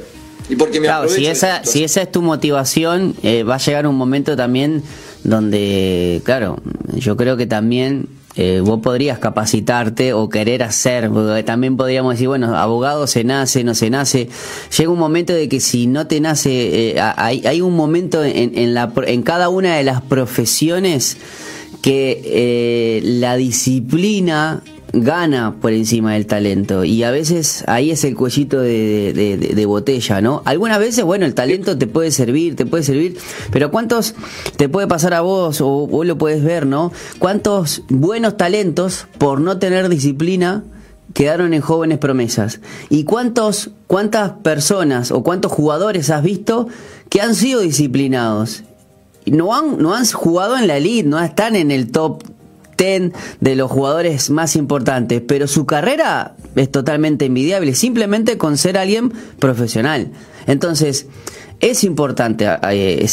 Y 0.50 0.56
porque 0.56 0.80
me 0.80 0.88
claro, 0.88 1.10
si 1.10 1.26
esa, 1.26 1.64
si 1.64 1.84
esa 1.84 2.02
es 2.02 2.12
tu 2.12 2.22
motivación, 2.22 3.16
eh, 3.24 3.44
va 3.44 3.56
a 3.56 3.60
llegar 3.60 3.88
un 3.88 3.96
momento 3.96 4.36
también 4.36 4.84
donde, 5.24 6.22
claro, 6.26 6.58
yo 6.96 7.16
creo 7.16 7.38
que 7.38 7.46
también 7.46 8.08
eh, 8.36 8.62
vos 8.64 8.80
podrías 8.82 9.20
capacitarte 9.20 10.14
o 10.14 10.28
querer 10.28 10.64
hacer, 10.64 11.12
también 11.46 11.78
podríamos 11.78 12.16
decir, 12.16 12.28
bueno, 12.28 12.58
abogado 12.58 13.06
se 13.06 13.24
nace, 13.24 13.64
no 13.64 13.76
se 13.76 13.92
nace. 13.92 14.28
Llega 14.76 14.90
un 14.90 14.98
momento 14.98 15.34
de 15.34 15.48
que 15.48 15.60
si 15.60 15.86
no 15.86 16.08
te 16.08 16.20
nace, 16.20 16.92
eh, 16.96 17.00
hay, 17.00 17.46
hay, 17.46 17.62
un 17.62 17.76
momento 17.76 18.24
en, 18.24 18.58
en, 18.58 18.74
la, 18.74 18.92
en 19.06 19.22
cada 19.22 19.50
una 19.50 19.76
de 19.76 19.84
las 19.84 20.02
profesiones 20.02 21.18
que 21.84 22.22
eh, 22.26 23.02
la 23.04 23.36
disciplina 23.36 24.64
gana 24.94 25.56
por 25.60 25.74
encima 25.74 26.14
del 26.14 26.28
talento 26.28 26.84
y 26.84 27.04
a 27.04 27.10
veces 27.10 27.64
ahí 27.68 27.90
es 27.90 28.04
el 28.04 28.16
cuellito 28.16 28.60
de, 28.62 29.64
botella, 29.68 30.22
¿no? 30.22 30.44
Algunas 30.46 30.78
veces, 30.78 31.04
bueno, 31.04 31.26
el 31.26 31.34
talento 31.34 31.78
te 31.78 31.88
puede 31.88 32.12
servir, 32.12 32.56
te 32.56 32.68
puede 32.68 32.84
servir, 32.84 33.18
pero 33.52 33.72
¿cuántos 33.72 34.14
te 34.56 34.70
puede 34.70 34.88
pasar 34.88 35.16
a 35.16 35.22
vos 35.22 35.62
o 35.62 35.88
vos 35.88 36.06
lo 36.06 36.18
puedes 36.20 36.44
ver, 36.44 36.68
¿no? 36.68 36.92
¿Cuántos 37.18 37.82
buenos 37.90 38.38
talentos 38.38 39.08
por 39.18 39.42
no 39.42 39.58
tener 39.58 39.90
disciplina 39.90 40.64
quedaron 41.16 41.56
en 41.56 41.62
jóvenes 41.62 41.98
promesas? 41.98 42.60
¿Y 42.90 43.04
cuántos, 43.04 43.72
cuántas 43.88 44.34
personas 44.44 45.12
o 45.12 45.24
cuántos 45.24 45.52
jugadores 45.52 46.12
has 46.12 46.22
visto 46.22 46.68
que 47.10 47.20
han 47.20 47.34
sido 47.34 47.62
disciplinados? 47.62 48.64
No 49.26 49.56
han, 49.56 49.80
no 49.80 49.96
han 49.96 50.06
jugado 50.06 50.56
en 50.56 50.68
la 50.68 50.78
elite, 50.78 51.10
no 51.10 51.20
están 51.20 51.56
en 51.56 51.72
el 51.72 51.92
top 51.92 52.22
de 52.78 53.56
los 53.56 53.72
jugadores 53.72 54.30
más 54.30 54.56
importantes, 54.56 55.22
pero 55.26 55.48
su 55.48 55.66
carrera 55.66 56.36
es 56.56 56.70
totalmente 56.70 57.26
envidiable, 57.26 57.76
simplemente 57.76 58.38
con 58.38 58.58
ser 58.58 58.78
alguien 58.78 59.14
profesional. 59.40 60.12
Entonces, 60.48 61.08
es 61.62 61.84
importante 61.86 62.46
eh, 62.72 63.08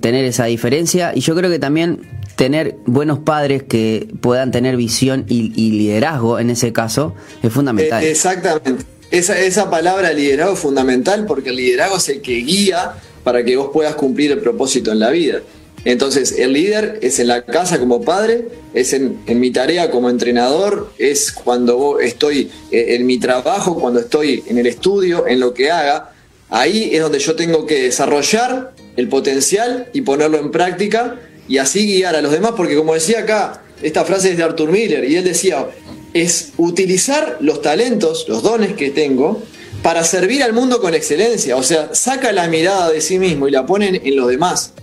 tener 0.00 0.24
esa 0.24 0.46
diferencia 0.46 1.12
y 1.14 1.20
yo 1.20 1.36
creo 1.36 1.50
que 1.50 1.60
también 1.60 2.00
tener 2.34 2.76
buenos 2.86 3.20
padres 3.20 3.62
que 3.62 4.08
puedan 4.20 4.50
tener 4.50 4.76
visión 4.76 5.24
y, 5.28 5.50
liderazgo 5.70 6.40
en 6.40 6.50
ese 6.50 6.72
caso 6.72 7.14
es 7.42 7.52
fundamental. 7.52 8.02
Eh, 8.02 8.10
exactamente. 8.10 8.84
Esa, 9.12 9.38
esa 9.38 9.70
palabra 9.70 10.12
liderazgo 10.12 10.54
es 10.54 10.58
fundamental 10.58 11.26
porque 11.26 11.50
el 11.50 11.56
liderazgo 11.56 11.98
es 11.98 12.08
el 12.08 12.22
que 12.22 12.36
guía 12.38 12.94
para 13.22 13.44
que 13.44 13.56
vos 13.56 13.70
puedas 13.72 13.94
cumplir 13.94 14.32
el 14.32 14.40
propósito 14.40 14.90
en 14.90 14.98
la 14.98 15.10
vida. 15.10 15.42
Entonces, 15.84 16.38
el 16.38 16.52
líder 16.52 16.98
es 17.02 17.18
en 17.18 17.28
la 17.28 17.44
casa 17.44 17.78
como 17.78 18.02
padre, 18.02 18.46
es 18.72 18.92
en, 18.92 19.18
mi 19.26 19.50
tarea 19.50 19.90
como 19.90 20.10
entrenador, 20.10 20.92
es 20.98 21.32
cuando 21.32 21.98
estoy 21.98 22.50
eh, 22.70 22.94
en 22.94 23.06
mi 23.06 23.18
trabajo, 23.18 23.78
cuando 23.78 24.00
estoy 24.00 24.44
en 24.46 24.58
el 24.58 24.66
estudio, 24.66 25.26
en 25.26 25.40
lo 25.40 25.54
que 25.54 25.70
haga. 25.70 26.12
Ahí 26.50 26.90
es 26.92 27.00
donde 27.00 27.18
yo 27.18 27.34
tengo 27.34 27.66
que 27.66 27.84
desarrollar 27.84 28.72
el 28.96 29.08
potencial 29.08 29.88
y 29.92 30.02
ponerlo 30.02 30.38
en 30.38 30.50
práctica 30.50 31.18
y 31.48 31.58
así 31.58 31.86
guiar 31.86 32.14
a 32.14 32.22
los 32.22 32.30
demás, 32.30 32.52
porque 32.56 32.76
como 32.76 32.94
decía 32.94 33.20
acá, 33.20 33.62
esta 33.82 34.04
frase 34.04 34.30
es 34.30 34.36
de 34.36 34.44
Arthur 34.44 34.70
Miller 34.70 35.04
y 35.04 35.16
él 35.16 35.24
decía, 35.24 35.66
es 36.14 36.52
utilizar 36.58 37.38
los 37.40 37.60
talentos, 37.62 38.26
los 38.28 38.42
dones 38.42 38.74
que 38.74 38.90
tengo, 38.90 39.42
para 39.82 40.04
servir 40.04 40.44
al 40.44 40.52
mundo 40.52 40.80
con 40.80 40.94
excelencia. 40.94 41.56
O 41.56 41.64
sea, 41.64 41.92
saca 41.92 42.30
la 42.30 42.46
mirada 42.46 42.90
de 42.90 43.00
sí 43.00 43.18
mismo 43.18 43.48
y 43.48 43.50
la 43.50 43.66
pone 43.66 44.00
en 44.04 44.16
los 44.16 44.28
demás. 44.28 44.74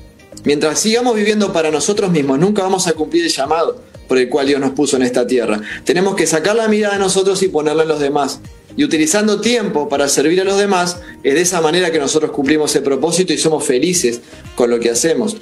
Mientras 0.44 0.80
sigamos 0.80 1.16
viviendo 1.16 1.52
para 1.52 1.72
nosotros 1.72 2.12
mismos, 2.12 2.40
nunca 2.40 2.64
vamos 2.64 2.88
a 2.88 2.94
cumplir 2.94 3.26
el 3.26 3.32
llamado 3.32 3.82
por 4.08 4.18
el 4.18 4.28
cual 4.30 4.48
Dios 4.48 4.60
nos 4.60 4.72
puso 4.72 4.98
en 4.98 5.04
esta 5.04 5.28
tierra. 5.28 5.62
Tenemos 5.84 6.16
que 6.16 6.26
sacar 6.26 6.56
la 6.56 6.68
mirada 6.68 6.96
de 6.96 7.00
nosotros 7.00 7.44
y 7.44 7.48
ponerla 7.48 7.84
en 7.84 7.90
los 7.90 8.00
demás. 8.00 8.40
Y 8.76 8.84
utilizando 8.84 9.42
tiempo 9.42 9.90
para 9.90 10.08
servir 10.08 10.42
a 10.42 10.44
los 10.44 10.58
demás, 10.58 10.98
es 11.24 11.36
de 11.36 11.42
esa 11.42 11.62
manera 11.62 11.92
que 11.92 12.00
nosotros 12.00 12.32
cumplimos 12.32 12.76
el 12.76 12.84
propósito 12.84 13.34
y 13.34 13.38
somos 13.38 13.66
felices 13.66 14.22
con 14.56 14.70
lo 14.70 14.80
que 14.80 14.90
hacemos 14.90 15.38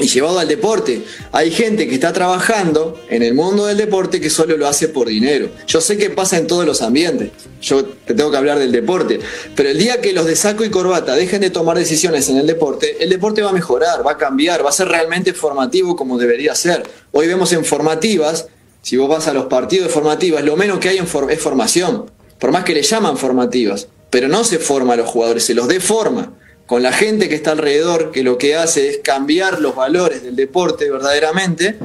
y 0.00 0.08
llevado 0.08 0.38
al 0.38 0.48
deporte. 0.48 1.02
Hay 1.32 1.50
gente 1.50 1.88
que 1.88 1.94
está 1.94 2.12
trabajando 2.12 3.00
en 3.08 3.22
el 3.22 3.34
mundo 3.34 3.66
del 3.66 3.76
deporte 3.76 4.20
que 4.20 4.30
solo 4.30 4.56
lo 4.56 4.66
hace 4.66 4.88
por 4.88 5.08
dinero. 5.08 5.50
Yo 5.66 5.80
sé 5.80 5.96
que 5.96 6.10
pasa 6.10 6.36
en 6.36 6.46
todos 6.46 6.66
los 6.66 6.82
ambientes. 6.82 7.30
Yo 7.62 7.84
te 7.84 8.14
tengo 8.14 8.30
que 8.30 8.36
hablar 8.36 8.58
del 8.58 8.72
deporte. 8.72 9.20
Pero 9.54 9.68
el 9.68 9.78
día 9.78 10.00
que 10.00 10.12
los 10.12 10.26
de 10.26 10.36
saco 10.36 10.64
y 10.64 10.70
corbata 10.70 11.14
dejen 11.14 11.40
de 11.40 11.50
tomar 11.50 11.78
decisiones 11.78 12.28
en 12.28 12.38
el 12.38 12.46
deporte, 12.46 13.02
el 13.02 13.10
deporte 13.10 13.42
va 13.42 13.50
a 13.50 13.52
mejorar, 13.54 14.06
va 14.06 14.12
a 14.12 14.18
cambiar, 14.18 14.64
va 14.64 14.70
a 14.70 14.72
ser 14.72 14.88
realmente 14.88 15.32
formativo 15.32 15.94
como 15.96 16.18
debería 16.18 16.54
ser. 16.54 16.82
Hoy 17.12 17.28
vemos 17.28 17.52
en 17.52 17.64
formativas, 17.64 18.48
si 18.82 18.96
vos 18.96 19.08
vas 19.08 19.28
a 19.28 19.32
los 19.32 19.46
partidos 19.46 19.88
de 19.88 19.92
formativas, 19.92 20.44
lo 20.44 20.56
menos 20.56 20.78
que 20.78 20.88
hay 20.88 20.98
en 20.98 21.04
es 21.04 21.40
formación. 21.40 22.10
Por 22.38 22.50
más 22.50 22.64
que 22.64 22.74
le 22.74 22.82
llaman 22.82 23.16
formativas. 23.16 23.88
Pero 24.10 24.28
no 24.28 24.44
se 24.44 24.58
forma 24.58 24.92
a 24.92 24.96
los 24.96 25.08
jugadores, 25.08 25.44
se 25.44 25.54
los 25.54 25.66
deforma 25.66 26.32
con 26.66 26.82
la 26.82 26.92
gente 26.92 27.28
que 27.28 27.34
está 27.34 27.52
alrededor, 27.52 28.10
que 28.10 28.22
lo 28.22 28.38
que 28.38 28.56
hace 28.56 28.88
es 28.88 28.98
cambiar 28.98 29.60
los 29.60 29.74
valores 29.74 30.22
del 30.22 30.36
deporte 30.36 30.90
verdaderamente 30.90 31.76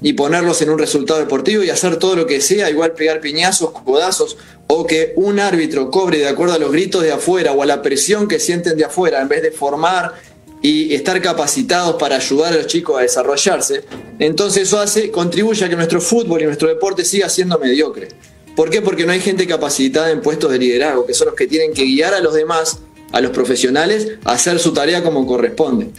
y 0.00 0.12
ponerlos 0.12 0.62
en 0.62 0.70
un 0.70 0.78
resultado 0.78 1.18
deportivo 1.18 1.64
y 1.64 1.70
hacer 1.70 1.96
todo 1.96 2.14
lo 2.14 2.26
que 2.26 2.40
sea, 2.40 2.70
igual 2.70 2.92
pegar 2.92 3.20
piñazos, 3.20 3.72
codazos, 3.72 4.36
o 4.68 4.86
que 4.86 5.12
un 5.16 5.40
árbitro 5.40 5.90
cobre 5.90 6.18
de 6.18 6.28
acuerdo 6.28 6.54
a 6.54 6.58
los 6.58 6.70
gritos 6.70 7.02
de 7.02 7.10
afuera 7.10 7.52
o 7.52 7.62
a 7.62 7.66
la 7.66 7.82
presión 7.82 8.28
que 8.28 8.38
sienten 8.38 8.76
de 8.76 8.84
afuera, 8.84 9.20
en 9.20 9.28
vez 9.28 9.42
de 9.42 9.50
formar 9.50 10.14
y 10.62 10.94
estar 10.94 11.20
capacitados 11.20 11.96
para 11.96 12.16
ayudar 12.16 12.52
a 12.52 12.56
los 12.56 12.66
chicos 12.66 12.98
a 12.98 13.02
desarrollarse, 13.02 13.84
entonces 14.20 14.64
eso 14.64 14.78
hace, 14.78 15.10
contribuye 15.10 15.64
a 15.64 15.68
que 15.68 15.76
nuestro 15.76 16.00
fútbol 16.00 16.42
y 16.42 16.44
nuestro 16.44 16.68
deporte 16.68 17.04
siga 17.04 17.28
siendo 17.28 17.58
mediocre. 17.58 18.08
¿Por 18.54 18.70
qué? 18.70 18.82
Porque 18.82 19.06
no 19.06 19.12
hay 19.12 19.20
gente 19.20 19.46
capacitada 19.46 20.10
en 20.10 20.20
puestos 20.20 20.50
de 20.50 20.58
liderazgo, 20.58 21.06
que 21.06 21.14
son 21.14 21.26
los 21.28 21.36
que 21.36 21.46
tienen 21.46 21.72
que 21.72 21.84
guiar 21.84 22.12
a 22.14 22.20
los 22.20 22.34
demás 22.34 22.80
a 23.12 23.20
los 23.20 23.30
profesionales 23.30 24.12
hacer 24.24 24.58
su 24.58 24.72
tarea 24.72 25.02
como 25.02 25.26
corresponde. 25.26 25.90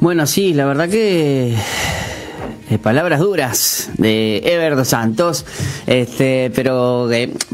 Bueno, 0.00 0.26
sí, 0.26 0.52
la 0.52 0.66
verdad 0.66 0.88
que 0.88 1.54
eh, 2.70 2.78
palabras 2.78 3.20
duras 3.20 3.90
de 3.98 4.38
Ever 4.44 4.74
dos 4.74 4.88
Santos, 4.88 5.44
este, 5.86 6.50
pero 6.54 7.08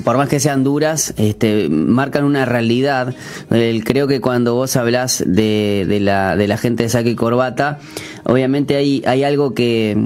por 0.05 0.17
más 0.17 0.29
que 0.29 0.41
sean 0.41 0.65
duras, 0.65 1.15
este, 1.17 1.69
marcan 1.69 2.25
una 2.25 2.45
realidad. 2.45 3.15
creo 3.49 4.07
que 4.07 4.21
cuando 4.21 4.55
vos 4.55 4.77
hablas 4.77 5.23
de, 5.27 5.85
de, 5.89 6.01
la, 6.01 6.37
de 6.37 6.49
la 6.49 6.57
gente 6.59 6.85
de 6.85 6.89
saque 6.89 7.11
y 7.11 7.17
corbata, 7.17 7.81
obviamente 8.25 8.77
hay, 8.77 9.03
hay 9.05 9.25
algo 9.25 9.53
que, 9.53 9.97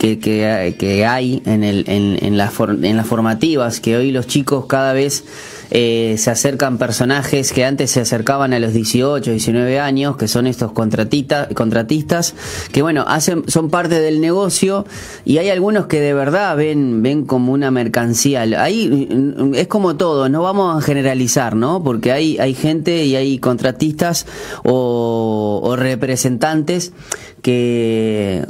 que, 0.00 0.18
que, 0.18 1.06
hay 1.06 1.42
en, 1.44 1.62
el, 1.62 1.84
en, 1.86 2.18
en, 2.24 2.38
las 2.38 2.54
en 2.58 2.96
las 2.96 3.06
formativas, 3.06 3.80
que 3.80 3.98
hoy 3.98 4.12
los 4.12 4.26
chicos 4.26 4.64
cada 4.64 4.94
vez 4.94 5.24
eh, 5.70 6.16
se 6.16 6.30
acercan 6.30 6.78
personajes 6.78 7.52
que 7.52 7.66
antes 7.66 7.90
se 7.90 8.00
acercaban 8.00 8.54
a 8.54 8.58
los 8.58 8.72
18, 8.72 9.30
19 9.30 9.78
años, 9.78 10.16
que 10.16 10.26
son 10.26 10.46
estos 10.46 10.72
contratistas, 10.72 12.34
que 12.72 12.80
bueno, 12.80 13.04
hacen, 13.06 13.44
son 13.46 13.68
parte 13.68 14.00
del 14.00 14.22
negocio 14.22 14.86
y 15.26 15.36
hay 15.36 15.50
algunos 15.50 15.84
que 15.84 16.00
de 16.00 16.14
verdad 16.14 16.56
ven, 16.56 17.02
ven 17.02 17.26
como 17.26 17.52
una 17.52 17.70
mercancía. 17.70 18.40
Ahí 18.40 19.06
es 19.54 19.68
como 19.68 19.96
todo, 19.96 20.30
no 20.30 20.42
vamos 20.42 20.82
a 20.82 20.84
generalizar, 20.84 21.54
¿no? 21.54 21.84
Porque 21.84 22.10
hay, 22.10 22.38
hay 22.38 22.54
gente 22.54 23.04
y 23.04 23.16
hay 23.16 23.38
contratistas 23.38 24.26
o, 24.64 25.60
o 25.62 25.76
representantes 25.76 26.94
que 27.42 28.46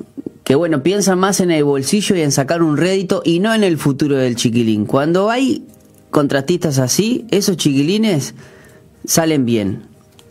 que 0.51 0.57
bueno, 0.57 0.83
piensan 0.83 1.21
más 1.21 1.39
en 1.39 1.53
el 1.53 1.63
bolsillo 1.63 2.17
y 2.17 2.23
en 2.23 2.33
sacar 2.33 2.61
un 2.61 2.77
rédito 2.77 3.23
y 3.25 3.39
no 3.39 3.55
en 3.55 3.63
el 3.63 3.79
futuro 3.79 4.17
del 4.17 4.35
chiquilín. 4.35 4.85
Cuando 4.85 5.31
hay 5.31 5.65
contratistas 6.11 6.81
así, 6.81 7.25
esos 7.31 7.57
chiquilines 7.57 8.35
salen 9.05 9.47
bien 9.47 9.85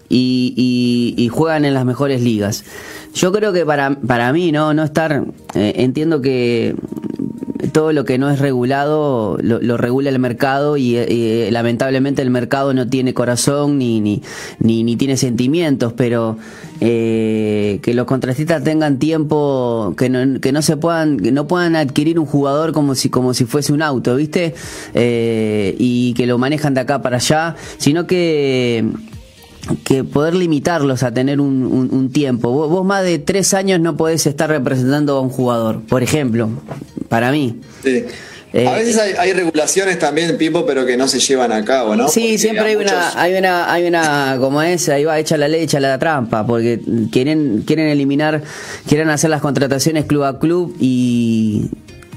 y, 0.09 1.29
juegan 1.31 1.63
en 1.63 1.73
las 1.73 1.85
mejores 1.85 2.21
ligas. 2.21 2.65
Yo 3.13 3.31
creo 3.31 3.53
que 3.53 3.65
para, 3.65 3.97
para 3.97 4.33
mí, 4.33 4.51
¿no? 4.51 4.73
No 4.73 4.83
estar. 4.83 5.23
Eh, 5.55 5.75
entiendo 5.77 6.19
que 6.19 6.75
todo 7.71 7.91
lo 7.91 8.05
que 8.05 8.17
no 8.17 8.29
es 8.29 8.39
regulado 8.39 9.37
lo, 9.41 9.77
regula 9.77 10.09
el 10.09 10.19
mercado 10.19 10.77
y, 10.77 10.95
eh, 10.95 11.49
lamentablemente 11.51 12.21
el 12.21 12.29
mercado 12.29 12.73
no 12.73 12.87
tiene 12.87 13.13
corazón 13.13 13.77
ni, 13.77 13.99
ni, 13.99 14.21
ni, 14.59 14.95
tiene 14.95 15.17
sentimientos, 15.17 15.93
pero 15.93 16.37
eh, 16.79 17.79
que 17.81 17.93
los 17.93 18.05
contratistas 18.05 18.63
tengan 18.63 18.97
tiempo, 18.97 19.93
que 19.97 20.09
no, 20.09 20.39
que 20.39 20.51
no 20.51 20.61
se 20.61 20.77
puedan, 20.77 21.19
que 21.19 21.31
no 21.31 21.47
puedan 21.47 21.75
adquirir 21.75 22.19
un 22.19 22.25
jugador 22.25 22.71
como 22.71 22.95
si, 22.95 23.09
como 23.09 23.33
si 23.33 23.45
fuese 23.45 23.73
un 23.73 23.81
auto, 23.81 24.15
¿viste? 24.15 24.53
Eh, 24.93 25.75
y 25.77 26.13
que 26.13 26.25
lo 26.25 26.37
manejan 26.37 26.73
de 26.73 26.81
acá 26.81 27.01
para 27.01 27.17
allá, 27.17 27.55
sino 27.77 28.07
que 28.07 28.85
que 29.83 30.03
poder 30.03 30.35
limitarlos 30.35 31.03
a 31.03 31.13
tener 31.13 31.39
un, 31.39 31.89
un, 31.91 32.09
tiempo. 32.11 32.49
Vos, 32.49 32.85
más 32.85 33.03
de 33.03 33.19
tres 33.19 33.53
años 33.53 33.79
no 33.79 33.97
podés 33.97 34.25
estar 34.25 34.49
representando 34.49 35.17
a 35.17 35.21
un 35.21 35.29
jugador, 35.29 35.81
por 35.81 36.01
ejemplo, 36.01 36.49
para 37.09 37.31
mí. 37.31 37.59
Eh, 38.51 38.67
a 38.67 38.73
veces 38.73 38.97
hay, 38.97 39.33
regulaciones 39.33 39.99
también, 39.99 40.35
Pipo, 40.37 40.65
pero 40.65 40.85
que 40.85 40.97
no 40.97 41.07
se 41.07 41.19
llevan 41.19 41.51
a 41.51 41.63
cabo, 41.63 41.95
¿no? 41.95 42.07
Sí, 42.07 42.39
siempre 42.39 42.65
hay 42.65 42.75
una, 42.75 43.21
hay 43.21 43.35
una, 43.35 43.71
hay 43.71 43.87
una, 43.87 44.37
como 44.39 44.61
esa, 44.63 44.95
ahí 44.95 45.03
va, 45.03 45.19
echa 45.19 45.37
la 45.37 45.47
ley, 45.47 45.63
echa 45.63 45.79
la 45.79 45.99
trampa, 45.99 46.47
porque 46.47 46.79
quieren, 47.11 47.63
quieren 47.65 47.87
eliminar, 47.87 48.41
quieren 48.87 49.09
hacer 49.09 49.29
las 49.29 49.41
contrataciones 49.41 50.05
club 50.05 50.23
a 50.23 50.39
club 50.39 50.75
y 50.79 51.69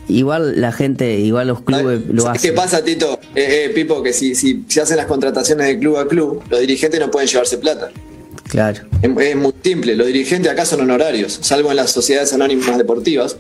igual 0.09 0.59
la 0.59 0.73
gente, 0.73 1.19
igual 1.19 1.49
los 1.49 1.61
clubes 1.61 2.01
lo 2.09 2.27
hacen. 2.29 2.51
¿Qué 2.51 2.57
pasa, 2.57 2.83
Tito? 2.83 3.19
Eh, 3.35 3.67
eh, 3.67 3.69
Pipo, 3.75 4.03
que 4.03 4.15
si, 4.15 4.35
si 4.35 4.65
se 4.69 4.81
hacen 4.81 4.97
las 4.97 5.07
contrataciones 5.07 5.67
de 5.67 5.79
club 5.79 5.99
a 5.99 6.09
club, 6.09 6.43
los 6.49 6.61
dirigentes 6.61 6.99
no 6.99 7.11
pueden 7.11 7.29
llevarse 7.29 7.59
plata. 7.59 7.91
Claro. 8.53 8.83
Es, 9.01 9.35
muy 9.35 9.55
simple, 9.65 9.97
los 9.97 10.07
dirigentes 10.07 10.53
acá 10.53 10.67
son 10.67 10.83
honorarios, 10.83 11.39
salvo 11.41 11.71
en 11.71 11.77
las 11.77 11.91
sociedades 11.91 12.35
anónimas 12.35 12.77
deportivas, 12.77 13.35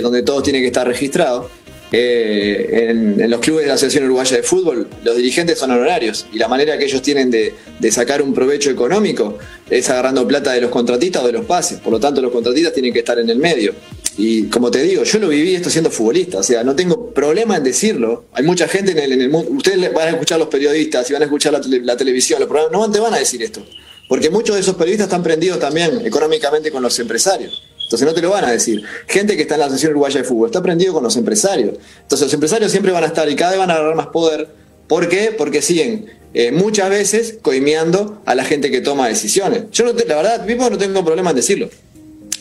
donde 0.00 0.22
todo 0.22 0.42
tiene 0.42 0.60
que 0.60 0.68
estar 0.68 0.88
registrado. 0.88 1.50
Eh, 1.92 2.88
en, 2.88 3.30
los 3.30 3.40
clubes 3.40 3.64
de 3.64 3.68
la 3.68 3.74
Asociación 3.74 4.04
Uruguaya 4.04 4.38
de 4.38 4.42
Fútbol, 4.42 4.88
los 5.04 5.16
dirigentes 5.16 5.58
son 5.58 5.70
honorarios 5.70 6.24
y 6.32 6.38
la 6.38 6.48
manera 6.48 6.78
que 6.78 6.86
ellos 6.86 7.02
tienen 7.02 7.30
de, 7.30 7.52
sacar 7.90 8.22
un 8.22 8.32
provecho 8.32 8.70
económico 8.70 9.36
es 9.68 9.90
agarrando 9.90 10.26
plata 10.26 10.52
de 10.52 10.62
los 10.62 10.70
contratistas 10.70 11.22
o 11.24 11.26
de 11.26 11.34
los 11.34 11.44
pases. 11.44 11.80
Por 11.80 11.92
lo 11.92 12.00
tanto, 12.00 12.22
los 12.22 12.32
contratistas 12.32 12.72
tienen 12.72 12.94
que 12.94 13.00
estar 13.00 13.18
en 13.18 13.28
el 13.28 13.36
medio. 13.36 13.74
Y 14.16 14.44
como 14.44 14.70
te 14.70 14.82
digo, 14.82 15.04
yo 15.04 15.18
lo 15.18 15.28
viví 15.28 15.56
esto 15.56 15.68
siendo 15.68 15.90
futbolista, 15.90 16.38
o 16.38 16.42
sea, 16.42 16.64
no 16.64 16.74
tengo 16.74 17.10
problema 17.10 17.58
en 17.58 17.64
decirlo. 17.64 18.24
Hay 18.32 18.44
mucha 18.44 18.66
gente 18.66 18.92
en 18.92 19.20
el, 19.20 19.28
mundo, 19.28 19.50
ustedes 19.50 19.92
van 19.92 20.08
a 20.08 20.10
escuchar 20.12 20.38
los 20.38 20.48
periodistas 20.48 21.10
y 21.10 21.12
van 21.12 21.20
a 21.20 21.26
escuchar 21.26 21.52
la, 21.52 21.96
televisión, 21.98 22.40
los 22.40 22.48
programas, 22.48 22.72
no 22.72 22.90
te 22.90 22.98
van 22.98 23.12
a 23.12 23.18
decir 23.18 23.42
esto. 23.42 23.62
Porque 24.08 24.30
muchos 24.30 24.56
de 24.56 24.62
esos 24.62 24.74
periodistas 24.74 25.06
están 25.06 25.22
prendidos 25.22 25.58
también 25.58 26.04
económicamente 26.04 26.70
con 26.70 26.82
los 26.82 26.98
empresarios. 26.98 27.62
Entonces 27.82 28.06
no 28.06 28.14
te 28.14 28.20
lo 28.20 28.30
van 28.30 28.44
a 28.44 28.50
decir. 28.50 28.82
Gente 29.06 29.36
que 29.36 29.42
está 29.42 29.54
en 29.54 29.60
la 29.60 29.66
Asociación 29.66 29.92
Uruguaya 29.92 30.20
de 30.20 30.24
Fútbol 30.24 30.48
está 30.48 30.62
prendido 30.62 30.92
con 30.92 31.02
los 31.02 31.16
empresarios. 31.16 31.76
Entonces 32.02 32.26
los 32.26 32.34
empresarios 32.34 32.70
siempre 32.70 32.92
van 32.92 33.04
a 33.04 33.06
estar 33.06 33.28
y 33.30 33.36
cada 33.36 33.52
vez 33.52 33.60
van 33.60 33.70
a 33.70 33.74
agarrar 33.74 33.94
más 33.94 34.08
poder. 34.08 34.48
¿Por 34.86 35.08
qué? 35.08 35.34
Porque 35.36 35.62
siguen 35.62 36.06
eh, 36.34 36.52
muchas 36.52 36.90
veces 36.90 37.38
coimeando 37.40 38.20
a 38.26 38.34
la 38.34 38.44
gente 38.44 38.70
que 38.70 38.80
toma 38.80 39.08
decisiones. 39.08 39.64
Yo 39.72 39.86
la 39.86 40.16
verdad, 40.16 40.44
mismo 40.44 40.68
no 40.68 40.76
tengo 40.76 41.04
problema 41.04 41.30
en 41.30 41.36
decirlo. 41.36 41.70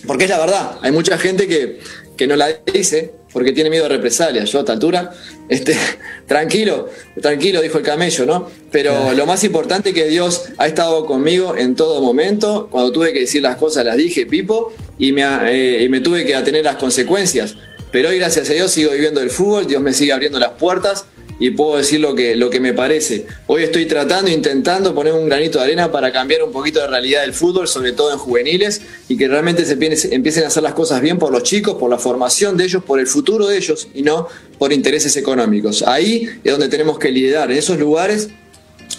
Porque 0.06 0.26
es 0.26 0.30
la 0.30 0.40
verdad. 0.40 0.78
Hay 0.82 0.92
mucha 0.92 1.18
gente 1.18 1.48
que, 1.48 1.80
que 2.16 2.28
no 2.28 2.36
la 2.36 2.50
dice 2.72 3.14
porque 3.34 3.52
tiene 3.52 3.70
miedo 3.70 3.86
a 3.86 3.90
represalias. 3.90 4.52
Yo 4.52 4.60
a 4.60 4.62
esta 4.62 4.74
altura, 4.74 5.12
este, 5.50 5.76
tranquilo, 6.28 6.90
tranquilo, 7.22 7.62
dijo 7.62 7.78
el 7.78 7.84
camello, 7.84 8.26
¿no? 8.26 8.50
Pero 8.72 9.14
lo 9.14 9.26
más 9.26 9.44
importante 9.44 9.90
es 9.90 9.96
que 9.96 10.08
Dios 10.08 10.46
ha 10.58 10.68
estado 10.68 11.06
conmigo 11.06 11.56
en 11.58 11.76
todo 11.76 12.02
momento. 12.02 12.68
Cuando 12.72 12.92
tuve 12.92 13.14
que 13.14 13.22
decir 13.22 13.42
las 13.42 13.58
cosas, 13.58 13.86
las 13.86 13.98
dije, 13.98 14.26
Pipo, 14.26 14.74
y 14.98 15.12
me, 15.12 15.24
eh, 15.52 15.84
y 15.84 15.90
me 15.90 16.00
tuve 16.00 16.26
que 16.26 16.36
atener 16.36 16.64
las 16.64 16.78
consecuencias. 16.78 17.56
Pero 17.92 18.10
hoy, 18.10 18.18
gracias 18.18 18.50
a 18.50 18.54
Dios, 18.54 18.72
sigo 18.72 18.92
viviendo 18.92 19.22
el 19.22 19.30
fútbol, 19.30 19.68
Dios 19.68 19.82
me 19.82 19.94
sigue 19.94 20.12
abriendo 20.12 20.40
las 20.40 20.52
puertas 20.52 21.06
y 21.40 21.52
puedo 21.52 21.78
decir 21.78 22.00
lo 22.00 22.16
que, 22.16 22.36
lo 22.36 22.50
que 22.50 22.60
me 22.60 22.74
parece. 22.74 23.26
Hoy 23.48 23.64
estoy 23.64 23.86
tratando, 23.86 24.32
intentando 24.32 24.94
poner 24.96 25.14
un 25.14 25.28
granito 25.28 25.60
de 25.60 25.66
arena 25.66 25.92
para 25.92 26.12
cambiar 26.12 26.44
un 26.44 26.52
poquito 26.52 26.80
de 26.80 26.88
realidad 26.88 27.22
del 27.22 27.34
fútbol, 27.34 27.68
sobre 27.68 27.92
todo 27.92 28.12
en 28.12 28.18
juveniles, 28.18 28.82
y 29.08 29.18
que 29.18 29.28
realmente 29.28 29.66
se 29.66 29.74
empiecen 30.14 30.44
a 30.44 30.48
hacer 30.48 30.64
las 30.64 30.74
cosas 30.74 31.02
bien 31.02 31.20
por 31.20 31.32
los 31.32 31.44
chicos, 31.44 31.76
por 31.76 31.90
la 31.90 31.98
formación 31.98 32.58
de 32.58 32.66
ellos, 32.66 32.84
por 32.84 33.00
el 33.00 33.08
futuro 33.08 33.48
de 33.48 33.58
ellos 33.58 33.88
y 33.94 34.02
no 34.02 34.28
por 34.58 34.74
intereses 34.74 35.16
económicos. 35.18 35.84
Ahí 35.84 36.28
es 36.44 36.52
donde 36.52 36.70
tenemos 36.70 36.98
que 36.98 37.12
liderar, 37.12 37.52
en 37.52 37.58
esos 37.58 37.78
lugares 37.78 38.30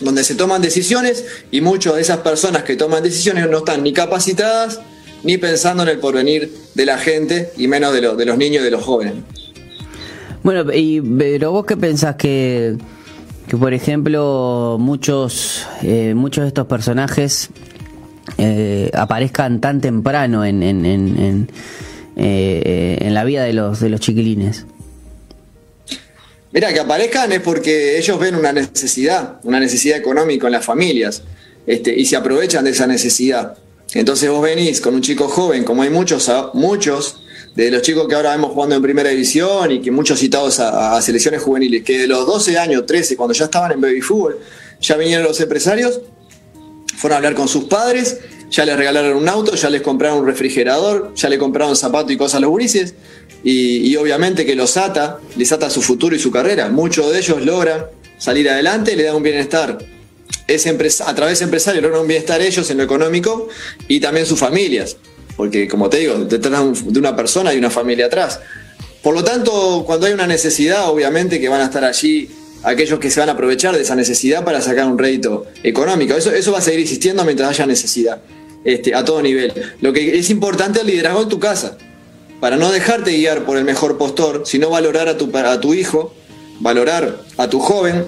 donde 0.01 0.23
se 0.23 0.37
toman 0.37 0.63
decisiones 0.63 1.25
y 1.51 1.61
muchas 1.61 1.97
de 1.97 2.03
esas 2.03 2.19
personas 2.19 2.63
que 2.63 2.77
toman 2.77 3.03
decisiones 3.03 3.49
no 3.49 3.59
están 3.59 3.83
ni 3.83 3.93
capacitadas 3.93 4.81
ni 5.25 5.39
pensando 5.39 5.83
en 5.83 5.89
el 5.89 5.99
porvenir 5.99 6.53
de 6.75 6.87
la 6.87 6.99
gente 6.99 7.51
y 7.57 7.67
menos 7.67 7.93
de, 7.93 8.01
de 8.01 8.25
los 8.25 8.39
niños 8.39 8.63
y 8.63 8.65
de 8.65 8.71
los 8.71 8.85
jóvenes. 8.85 9.15
Bueno, 10.43 10.73
y, 10.73 11.01
pero 11.01 11.53
vos 11.53 11.67
qué 11.67 11.77
pensás 11.77 12.17
que, 12.17 12.77
que 13.49 13.57
por 13.57 13.75
ejemplo, 13.75 14.77
muchos, 14.79 15.67
eh, 15.83 16.15
muchos 16.15 16.43
de 16.43 16.49
estos 16.49 16.67
personajes 16.67 17.51
eh, 18.37 18.91
aparezcan 18.95 19.61
tan 19.61 19.81
temprano 19.81 20.45
en, 20.45 20.63
en, 20.63 20.85
en, 20.87 21.51
eh, 22.17 22.99
en, 23.01 23.15
la 23.15 23.25
vida 23.25 23.45
de 23.45 23.53
los, 23.53 23.81
de 23.81 23.89
los 23.89 24.01
chiquilines? 24.01 24.67
Mira, 26.53 26.73
que 26.73 26.81
aparezcan 26.81 27.33
es 27.33 27.41
porque 27.41 27.99
ellos 27.99 28.19
ven 28.19 28.35
una 28.35 28.53
necesidad, 28.53 29.41
una 29.43 29.61
necesidad 29.61 29.99
económica 29.99 30.47
en 30.47 30.53
las 30.53 30.65
familias, 30.65 31.23
este, 31.67 31.95
y 31.95 32.07
se 32.07 32.17
aprovechan 32.17 32.65
de 32.65 32.71
esa 32.71 32.87
necesidad. 32.87 33.59
Entonces 33.95 34.31
vos 34.31 34.43
venís 34.43 34.81
con 34.81 34.95
un 34.95 35.03
chico 35.03 35.29
joven, 35.29 35.65
como 35.65 35.83
hay 35.83 35.91
muchos, 35.91 36.31
muchos 36.55 37.23
de 37.55 37.71
los 37.71 37.83
chicos 37.83 38.07
que 38.09 38.15
ahora 38.15 38.33
vemos 38.33 38.53
jugando 38.53 38.77
en 38.77 38.83
primera 38.83 39.11
división 39.11 39.71
y 39.71 39.81
que 39.81 39.91
muchos 39.91 40.19
citados 40.19 40.61
a, 40.61 41.01
selecciones 41.03 41.43
juveniles, 41.43 41.83
que 41.83 41.99
de 41.99 42.07
los 42.07 42.27
12 42.27 42.59
años, 42.59 42.87
13, 42.87 43.17
cuando 43.17 43.35
ya 43.35 43.47
estaban 43.47 43.73
en 43.73 43.81
baby 43.81 44.01
fútbol, 44.01 44.39
ya 44.81 44.97
vinieron 44.97 45.25
los 45.25 45.41
empresarios, 45.41 46.01
fueron 46.97 47.15
a 47.15 47.17
hablar 47.19 47.35
con 47.35 47.49
sus 47.49 47.65
padres, 47.65 48.19
ya 48.51 48.65
les 48.65 48.77
regalaron 48.77 49.17
un 49.17 49.29
auto, 49.29 49.55
ya 49.55 49.71
les 49.71 49.83
compraron 49.83 50.21
un 50.21 50.27
refrigerador, 50.27 51.13
ya 51.15 51.29
le 51.29 51.39
compraron 51.39 51.77
zapatos 51.77 52.13
y 52.13 52.17
cosas 52.17 52.37
a 52.37 52.41
los 52.41 52.51
gurises, 52.51 52.95
y, 53.45 53.95
obviamente 53.97 54.45
que 54.45 54.55
los 54.55 54.77
ata, 54.77 55.19
les 55.37 55.53
ata 55.53 55.71
su 55.71 55.81
futuro 55.81 56.15
y 56.15 56.19
su 56.19 56.31
carrera. 56.31 56.69
Muchos 56.69 57.13
de 57.13 57.19
ellos 57.19 57.45
logran 57.45 57.87
salir 58.19 58.49
adelante, 58.51 58.97
le 58.97 59.05
dan 59.05 59.17
un 59.17 59.23
bienestar. 59.23 59.79
A 61.07 61.15
través 61.15 61.39
de 61.39 61.45
empresarios 61.45 61.83
logran 61.83 62.03
un 62.03 62.09
bienestar 62.09 62.41
ellos 62.41 62.69
en 62.71 62.79
lo 62.79 62.83
económico 62.83 63.49
y 63.87 64.01
también 64.01 64.27
sus 64.27 64.39
familias 64.39 64.97
porque 65.39 65.69
como 65.69 65.89
te 65.89 65.99
digo, 65.99 66.17
detrás 66.17 66.85
de 66.85 66.99
una 66.99 67.15
persona 67.15 67.55
y 67.55 67.59
una 67.59 67.71
familia 67.71 68.07
atrás. 68.07 68.41
Por 69.05 69.15
lo 69.15 69.23
tanto, 69.23 69.85
cuando 69.87 70.07
hay 70.07 70.13
una 70.13 70.27
necesidad, 70.27 70.91
obviamente 70.91 71.39
que 71.39 71.49
van 71.49 71.61
a 71.61 71.67
estar 71.67 71.85
allí 71.85 72.29
aquellos 72.65 72.99
que 72.99 73.09
se 73.09 73.21
van 73.21 73.29
a 73.29 73.33
aprovechar 73.33 73.73
de 73.77 73.83
esa 73.83 73.95
necesidad 73.95 74.45
para 74.45 74.61
sacar 74.61 74.89
un 74.89 74.99
rédito 74.99 75.47
económico. 75.63 76.15
Eso, 76.15 76.33
eso 76.33 76.51
va 76.51 76.59
a 76.59 76.61
seguir 76.61 76.81
existiendo 76.81 77.25
mientras 77.25 77.51
haya 77.51 77.67
necesidad, 77.67 78.21
este, 78.65 78.97
a 78.97 79.05
todo 79.05 79.23
nivel. 79.23 79.53
Lo 79.81 79.93
que 79.93 80.19
es 80.19 80.29
importante 80.29 80.81
es 80.81 80.85
el 80.85 80.91
liderazgo 80.91 81.23
en 81.23 81.29
tu 81.29 81.39
casa, 81.39 81.79
para 82.41 82.57
no 82.57 82.73
dejarte 82.73 83.13
guiar 83.13 83.45
por 83.45 83.59
el 83.59 83.65
mejor 83.65 83.97
postor, 83.97 84.43
sino 84.45 84.71
valorar 84.71 85.07
a 85.09 85.17
tu, 85.17 85.31
a 85.37 85.61
tu 85.61 85.73
hijo, 85.73 86.13
valorar 86.59 87.23
a 87.37 87.49
tu 87.49 87.61
joven 87.61 88.07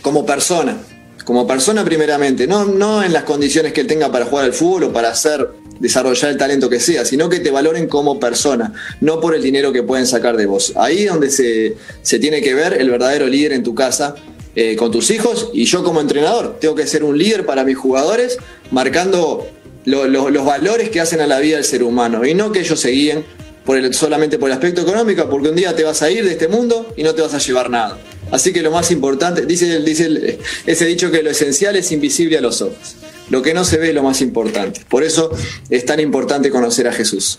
como 0.00 0.24
persona, 0.24 0.78
como 1.26 1.46
persona 1.46 1.84
primeramente, 1.84 2.46
no, 2.46 2.64
no 2.64 3.02
en 3.02 3.12
las 3.12 3.24
condiciones 3.24 3.74
que 3.74 3.82
él 3.82 3.86
tenga 3.86 4.10
para 4.10 4.24
jugar 4.24 4.46
al 4.46 4.54
fútbol 4.54 4.84
o 4.84 4.92
para 4.94 5.10
hacer 5.10 5.46
desarrollar 5.80 6.30
el 6.30 6.36
talento 6.36 6.68
que 6.68 6.80
sea, 6.80 7.04
sino 7.04 7.28
que 7.28 7.40
te 7.40 7.50
valoren 7.50 7.88
como 7.88 8.18
persona, 8.18 8.72
no 9.00 9.20
por 9.20 9.34
el 9.34 9.42
dinero 9.42 9.72
que 9.72 9.82
pueden 9.82 10.06
sacar 10.06 10.36
de 10.36 10.46
vos. 10.46 10.72
Ahí 10.76 11.04
es 11.04 11.10
donde 11.10 11.30
se, 11.30 12.18
tiene 12.18 12.40
que 12.40 12.54
ver 12.54 12.74
el 12.74 12.90
verdadero 12.90 13.26
líder 13.26 13.52
en 13.52 13.62
tu 13.62 13.74
casa 13.74 14.14
eh, 14.54 14.76
con 14.76 14.90
tus 14.90 15.10
hijos 15.10 15.50
y 15.52 15.64
yo 15.64 15.84
como 15.84 16.00
entrenador 16.00 16.58
tengo 16.60 16.74
que 16.74 16.86
ser 16.86 17.04
un 17.04 17.16
líder 17.16 17.46
para 17.46 17.64
mis 17.64 17.76
jugadores, 17.76 18.38
marcando 18.70 19.46
los 19.84 20.44
valores 20.44 20.90
que 20.90 21.00
hacen 21.00 21.20
a 21.20 21.26
la 21.26 21.38
vida 21.38 21.56
del 21.56 21.64
ser 21.64 21.82
humano 21.82 22.26
y 22.26 22.34
no 22.34 22.52
que 22.52 22.60
ellos 22.60 22.78
se 22.78 22.90
guíen 22.90 23.24
por 23.64 23.76
el, 23.76 23.94
solamente 23.94 24.38
por 24.38 24.48
el 24.48 24.54
aspecto 24.54 24.80
económico, 24.80 25.28
porque 25.28 25.50
un 25.50 25.56
día 25.56 25.76
te 25.76 25.84
vas 25.84 26.02
a 26.02 26.10
ir 26.10 26.24
de 26.24 26.32
este 26.32 26.48
mundo 26.48 26.92
y 26.96 27.02
no 27.02 27.14
te 27.14 27.22
vas 27.22 27.34
a 27.34 27.38
llevar 27.38 27.68
nada. 27.70 27.98
Así 28.30 28.52
que 28.52 28.62
lo 28.62 28.70
más 28.70 28.90
importante, 28.90 29.46
dice, 29.46 29.80
dice 29.80 30.38
ese 30.66 30.86
dicho 30.86 31.10
que 31.10 31.22
lo 31.22 31.30
esencial 31.30 31.76
es 31.76 31.92
invisible 31.92 32.38
a 32.38 32.40
los 32.40 32.62
ojos. 32.62 32.96
Lo 33.30 33.42
que 33.42 33.54
no 33.54 33.64
se 33.64 33.78
ve 33.78 33.88
es 33.88 33.94
lo 33.94 34.02
más 34.02 34.20
importante. 34.20 34.82
Por 34.88 35.04
eso 35.04 35.30
es 35.70 35.84
tan 35.84 36.00
importante 36.00 36.50
conocer 36.50 36.88
a 36.88 36.92
Jesús. 36.92 37.38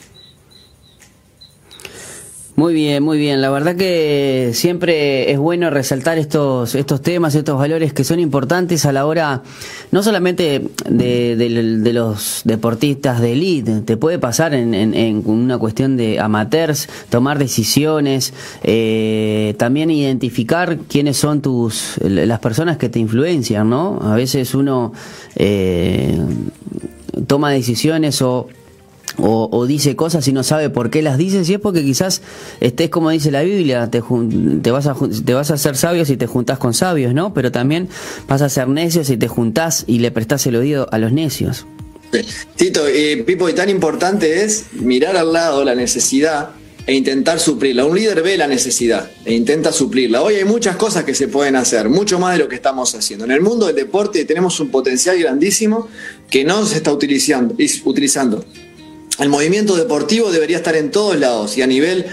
Muy 2.60 2.74
bien, 2.74 3.04
muy 3.04 3.18
bien. 3.18 3.40
La 3.40 3.50
verdad 3.50 3.78
que 3.78 4.52
siempre 4.54 5.32
es 5.32 5.40
bueno 5.40 5.70
resaltar 5.70 6.18
estos, 6.18 6.76
estos 6.76 7.02
temas, 7.02 7.34
estos 7.34 7.58
valores 7.58 7.94
que 7.94 8.04
son 8.04 8.20
importantes 8.20 8.86
a 8.86 8.92
la 8.92 9.06
hora, 9.06 9.44
no 9.92 10.04
solamente 10.04 10.70
de, 10.90 11.92
los 11.94 12.42
deportistas 12.44 13.22
de 13.22 13.32
élite, 13.32 13.80
te 13.80 13.96
puede 13.96 14.20
pasar 14.20 14.54
en, 14.54 14.74
en, 14.74 15.24
una 15.26 15.58
cuestión 15.58 15.96
de 15.96 16.20
amateurs, 16.20 16.90
tomar 17.08 17.40
decisiones, 17.40 18.34
eh, 18.62 19.56
también 19.58 19.90
identificar 19.90 20.80
quiénes 20.80 21.16
son 21.16 21.42
tus, 21.42 21.98
las 22.02 22.40
personas 22.40 22.76
que 22.76 22.90
te 22.90 23.00
influencian, 23.00 23.70
¿no? 23.70 24.00
A 24.02 24.16
veces 24.16 24.54
uno 24.54 24.92
eh, 25.38 26.20
toma 27.26 27.52
decisiones 27.52 28.22
o 28.22 28.50
o, 29.18 29.66
dice 29.66 29.96
cosas 29.96 30.28
y 30.28 30.34
no 30.34 30.44
sabe 30.44 30.70
por 30.70 30.90
qué 30.90 31.02
las 31.02 31.18
dice, 31.18 31.44
si 31.46 31.54
es 31.54 31.60
porque 31.60 31.84
quizás 31.84 32.22
estés 32.60 32.90
como 32.90 33.10
dice 33.10 33.32
la 33.32 33.42
Biblia, 33.42 33.90
te, 33.90 34.02
vas 34.72 34.88
a, 34.88 34.96
te 35.26 35.34
hacer 35.34 35.76
sabio 35.76 36.06
si 36.06 36.18
te 36.18 36.28
juntás 36.28 36.58
con 36.58 36.74
sabios, 36.74 37.14
¿no? 37.14 37.34
Pero 37.34 37.52
también 37.52 37.90
vas 38.28 38.42
a 38.42 38.50
ser 38.50 38.68
necio 38.68 39.04
si 39.04 39.18
te 39.18 39.28
juntás 39.28 39.84
y 39.88 40.00
le 40.00 40.12
prestás 40.12 40.46
el 40.48 40.56
oído 40.56 40.88
a 40.92 40.98
los 40.98 41.12
necios. 41.12 41.66
Tito, 42.56 42.88
eh, 42.88 43.24
Pipo, 43.26 43.48
y 43.50 43.54
tan 43.54 43.70
importante 43.70 44.44
es 44.44 44.66
mirar 44.74 45.16
al 45.16 45.32
lado 45.32 45.64
la 45.64 45.76
necesidad 45.76 46.50
e 46.90 46.96
intentar 46.96 47.40
suplirla. 47.40 47.86
Un 47.86 47.96
líder 47.96 48.24
ve 48.24 48.36
la 48.36 48.48
necesidad 48.48 49.12
e 49.24 49.34
intenta 49.34 49.72
suplirla. 49.72 50.24
Hoy 50.24 50.36
hay 50.36 50.46
muchas 50.46 50.76
cosas 50.76 51.04
que 51.04 51.14
se 51.14 51.28
pueden 51.28 51.56
hacer, 51.56 51.88
mucho 51.88 52.18
más 52.18 52.34
de 52.34 52.40
lo 52.40 52.50
que 52.50 52.56
estamos 52.56 52.96
haciendo. 52.96 53.26
En 53.26 53.32
el 53.32 53.42
mundo 53.42 53.68
del 53.68 53.76
deporte 53.76 54.26
tenemos 54.26 54.60
un 54.60 54.70
potencial 54.70 55.20
grandísimo 55.20 55.88
que 56.32 56.44
no 56.44 56.66
se 56.66 56.78
está 56.78 56.92
utilizando. 56.92 57.56
El 59.20 59.30
movimiento 59.30 59.76
deportivo 59.76 60.32
debería 60.32 60.58
estar 60.58 60.76
en 60.76 60.92
todos 60.92 61.18
lados 61.20 61.58
y 61.58 61.62
a 61.62 61.68
nivel 61.68 62.06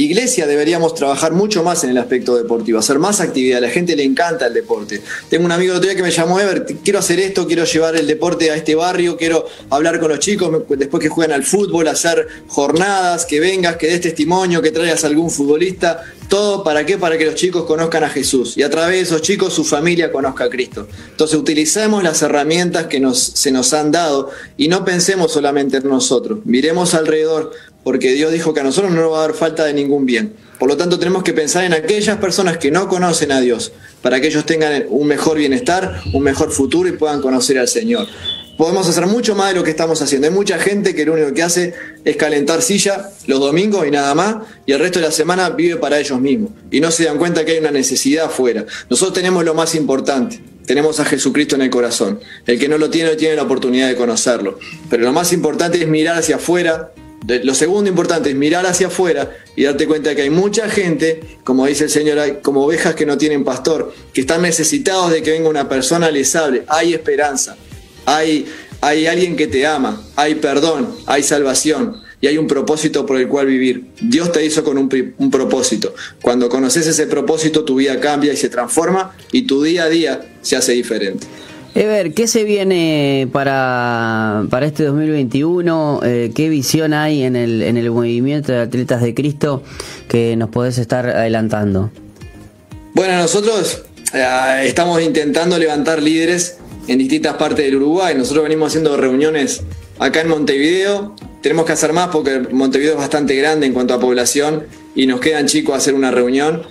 iglesia 0.00 0.46
deberíamos 0.46 0.94
trabajar 0.94 1.32
mucho 1.32 1.62
más 1.62 1.84
en 1.84 1.90
el 1.90 1.98
aspecto 1.98 2.36
deportivo, 2.36 2.78
hacer 2.78 2.98
más 2.98 3.20
actividad. 3.20 3.58
A 3.58 3.60
la 3.62 3.68
gente 3.68 3.94
le 3.94 4.04
encanta 4.04 4.46
el 4.46 4.54
deporte. 4.54 5.02
Tengo 5.28 5.44
un 5.44 5.52
amigo 5.52 5.72
el 5.72 5.78
otro 5.78 5.88
día 5.88 5.96
que 5.96 6.02
me 6.02 6.10
llamó 6.10 6.40
Ever, 6.40 6.64
quiero 6.82 6.98
hacer 6.98 7.20
esto, 7.20 7.46
quiero 7.46 7.64
llevar 7.64 7.96
el 7.96 8.06
deporte 8.06 8.50
a 8.50 8.56
este 8.56 8.74
barrio, 8.74 9.16
quiero 9.16 9.46
hablar 9.70 10.00
con 10.00 10.10
los 10.10 10.18
chicos 10.18 10.62
después 10.68 11.02
que 11.02 11.08
juegan 11.08 11.32
al 11.32 11.44
fútbol, 11.44 11.88
hacer 11.88 12.26
jornadas, 12.48 13.26
que 13.26 13.40
vengas, 13.40 13.76
que 13.76 13.88
des 13.88 14.00
testimonio, 14.00 14.62
que 14.62 14.70
traigas 14.70 15.04
a 15.04 15.08
algún 15.08 15.30
futbolista. 15.30 16.02
Todo 16.28 16.64
para 16.64 16.86
qué? 16.86 16.96
Para 16.96 17.18
que 17.18 17.26
los 17.26 17.34
chicos 17.34 17.64
conozcan 17.64 18.04
a 18.04 18.08
Jesús 18.08 18.56
y 18.56 18.62
a 18.62 18.70
través 18.70 18.96
de 18.96 19.00
esos 19.02 19.20
chicos 19.20 19.52
su 19.52 19.64
familia 19.64 20.10
conozca 20.10 20.44
a 20.44 20.48
Cristo. 20.48 20.88
Entonces 21.10 21.38
utilicemos 21.38 22.02
las 22.02 22.22
herramientas 22.22 22.86
que 22.86 23.00
nos, 23.00 23.18
se 23.18 23.50
nos 23.50 23.74
han 23.74 23.92
dado 23.92 24.30
y 24.56 24.68
no 24.68 24.82
pensemos 24.82 25.32
solamente 25.32 25.76
en 25.76 25.88
nosotros. 25.88 26.38
Miremos 26.44 26.94
alrededor, 26.94 27.52
porque 27.84 28.12
Dios 28.12 28.32
dijo 28.32 28.54
que 28.54 28.60
a 28.60 28.62
nosotros 28.62 28.92
no 28.92 29.00
nos 29.00 29.12
va 29.12 29.18
a 29.18 29.26
dar 29.28 29.34
falta 29.34 29.64
de 29.64 29.74
ningún 29.74 30.06
bien. 30.06 30.34
Por 30.58 30.68
lo 30.68 30.76
tanto, 30.76 30.98
tenemos 30.98 31.22
que 31.22 31.32
pensar 31.32 31.64
en 31.64 31.72
aquellas 31.72 32.18
personas 32.18 32.58
que 32.58 32.70
no 32.70 32.88
conocen 32.88 33.32
a 33.32 33.40
Dios, 33.40 33.72
para 34.00 34.20
que 34.20 34.28
ellos 34.28 34.46
tengan 34.46 34.84
un 34.88 35.08
mejor 35.08 35.36
bienestar, 35.36 36.00
un 36.12 36.22
mejor 36.22 36.52
futuro 36.52 36.88
y 36.88 36.92
puedan 36.92 37.20
conocer 37.20 37.58
al 37.58 37.68
Señor. 37.68 38.06
Podemos 38.56 38.88
hacer 38.88 39.06
mucho 39.06 39.34
más 39.34 39.48
de 39.48 39.54
lo 39.54 39.64
que 39.64 39.70
estamos 39.70 40.00
haciendo. 40.02 40.28
Hay 40.28 40.32
mucha 40.32 40.58
gente 40.58 40.94
que 40.94 41.04
lo 41.04 41.14
único 41.14 41.32
que 41.32 41.42
hace 41.42 41.74
es 42.04 42.16
calentar 42.16 42.62
silla 42.62 43.10
los 43.26 43.40
domingos 43.40 43.86
y 43.86 43.90
nada 43.90 44.14
más, 44.14 44.36
y 44.66 44.72
el 44.72 44.78
resto 44.78 45.00
de 45.00 45.06
la 45.06 45.10
semana 45.10 45.50
vive 45.50 45.76
para 45.76 45.98
ellos 45.98 46.20
mismos. 46.20 46.52
Y 46.70 46.80
no 46.80 46.90
se 46.90 47.04
dan 47.04 47.18
cuenta 47.18 47.44
que 47.44 47.52
hay 47.52 47.58
una 47.58 47.70
necesidad 47.70 48.26
afuera. 48.26 48.64
Nosotros 48.90 49.14
tenemos 49.14 49.44
lo 49.44 49.54
más 49.54 49.74
importante, 49.74 50.40
tenemos 50.66 51.00
a 51.00 51.04
Jesucristo 51.04 51.56
en 51.56 51.62
el 51.62 51.70
corazón. 51.70 52.20
El 52.46 52.58
que 52.58 52.68
no 52.68 52.78
lo 52.78 52.90
tiene, 52.90 53.10
no 53.10 53.16
tiene 53.16 53.36
la 53.36 53.42
oportunidad 53.42 53.88
de 53.88 53.96
conocerlo. 53.96 54.58
Pero 54.90 55.02
lo 55.02 55.12
más 55.12 55.32
importante 55.32 55.82
es 55.82 55.88
mirar 55.88 56.18
hacia 56.18 56.36
afuera, 56.36 56.92
lo 57.26 57.54
segundo 57.54 57.88
importante 57.88 58.30
es 58.30 58.36
mirar 58.36 58.66
hacia 58.66 58.88
afuera 58.88 59.36
y 59.54 59.64
darte 59.64 59.86
cuenta 59.86 60.10
de 60.10 60.16
que 60.16 60.22
hay 60.22 60.30
mucha 60.30 60.68
gente, 60.68 61.38
como 61.44 61.66
dice 61.66 61.84
el 61.84 61.90
Señor, 61.90 62.18
hay 62.18 62.38
como 62.42 62.64
ovejas 62.64 62.94
que 62.94 63.06
no 63.06 63.16
tienen 63.16 63.44
pastor, 63.44 63.94
que 64.12 64.22
están 64.22 64.42
necesitados 64.42 65.12
de 65.12 65.22
que 65.22 65.30
venga 65.30 65.48
una 65.48 65.68
persona 65.68 66.10
les 66.10 66.34
hable. 66.34 66.64
Hay 66.68 66.94
esperanza, 66.94 67.56
hay, 68.06 68.46
hay 68.80 69.06
alguien 69.06 69.36
que 69.36 69.46
te 69.46 69.66
ama, 69.66 70.02
hay 70.16 70.34
perdón, 70.36 70.88
hay 71.06 71.22
salvación 71.22 72.02
y 72.20 72.26
hay 72.26 72.38
un 72.38 72.48
propósito 72.48 73.06
por 73.06 73.18
el 73.18 73.28
cual 73.28 73.46
vivir. 73.46 73.86
Dios 74.00 74.32
te 74.32 74.44
hizo 74.44 74.64
con 74.64 74.78
un, 74.78 75.14
un 75.18 75.30
propósito. 75.30 75.94
Cuando 76.22 76.48
conoces 76.48 76.86
ese 76.86 77.06
propósito, 77.06 77.64
tu 77.64 77.76
vida 77.76 78.00
cambia 78.00 78.32
y 78.32 78.36
se 78.36 78.48
transforma 78.48 79.14
y 79.30 79.42
tu 79.42 79.62
día 79.62 79.84
a 79.84 79.88
día 79.88 80.20
se 80.40 80.56
hace 80.56 80.72
diferente. 80.72 81.26
Ever, 81.74 82.12
¿qué 82.12 82.26
se 82.26 82.44
viene 82.44 83.28
para, 83.32 84.44
para 84.50 84.66
este 84.66 84.84
2021? 84.84 86.00
Eh, 86.04 86.30
¿Qué 86.34 86.50
visión 86.50 86.92
hay 86.92 87.22
en 87.22 87.34
el, 87.34 87.62
en 87.62 87.78
el 87.78 87.90
movimiento 87.90 88.52
de 88.52 88.60
Atletas 88.60 89.00
de 89.00 89.14
Cristo 89.14 89.62
que 90.06 90.36
nos 90.36 90.50
podés 90.50 90.76
estar 90.76 91.08
adelantando? 91.08 91.90
Bueno, 92.92 93.16
nosotros 93.16 93.84
eh, 94.12 94.64
estamos 94.64 95.00
intentando 95.00 95.58
levantar 95.58 96.02
líderes 96.02 96.58
en 96.88 96.98
distintas 96.98 97.36
partes 97.36 97.64
del 97.64 97.76
Uruguay. 97.76 98.14
Nosotros 98.18 98.42
venimos 98.44 98.68
haciendo 98.68 98.94
reuniones 98.98 99.62
acá 99.98 100.20
en 100.20 100.28
Montevideo. 100.28 101.16
Tenemos 101.40 101.64
que 101.64 101.72
hacer 101.72 101.94
más 101.94 102.08
porque 102.08 102.38
Montevideo 102.52 102.92
es 102.92 102.98
bastante 102.98 103.34
grande 103.34 103.66
en 103.66 103.72
cuanto 103.72 103.94
a 103.94 104.00
población 104.00 104.66
y 104.94 105.06
nos 105.06 105.20
quedan 105.20 105.46
chicos 105.46 105.74
a 105.74 105.78
hacer 105.78 105.94
una 105.94 106.10
reunión 106.10 106.64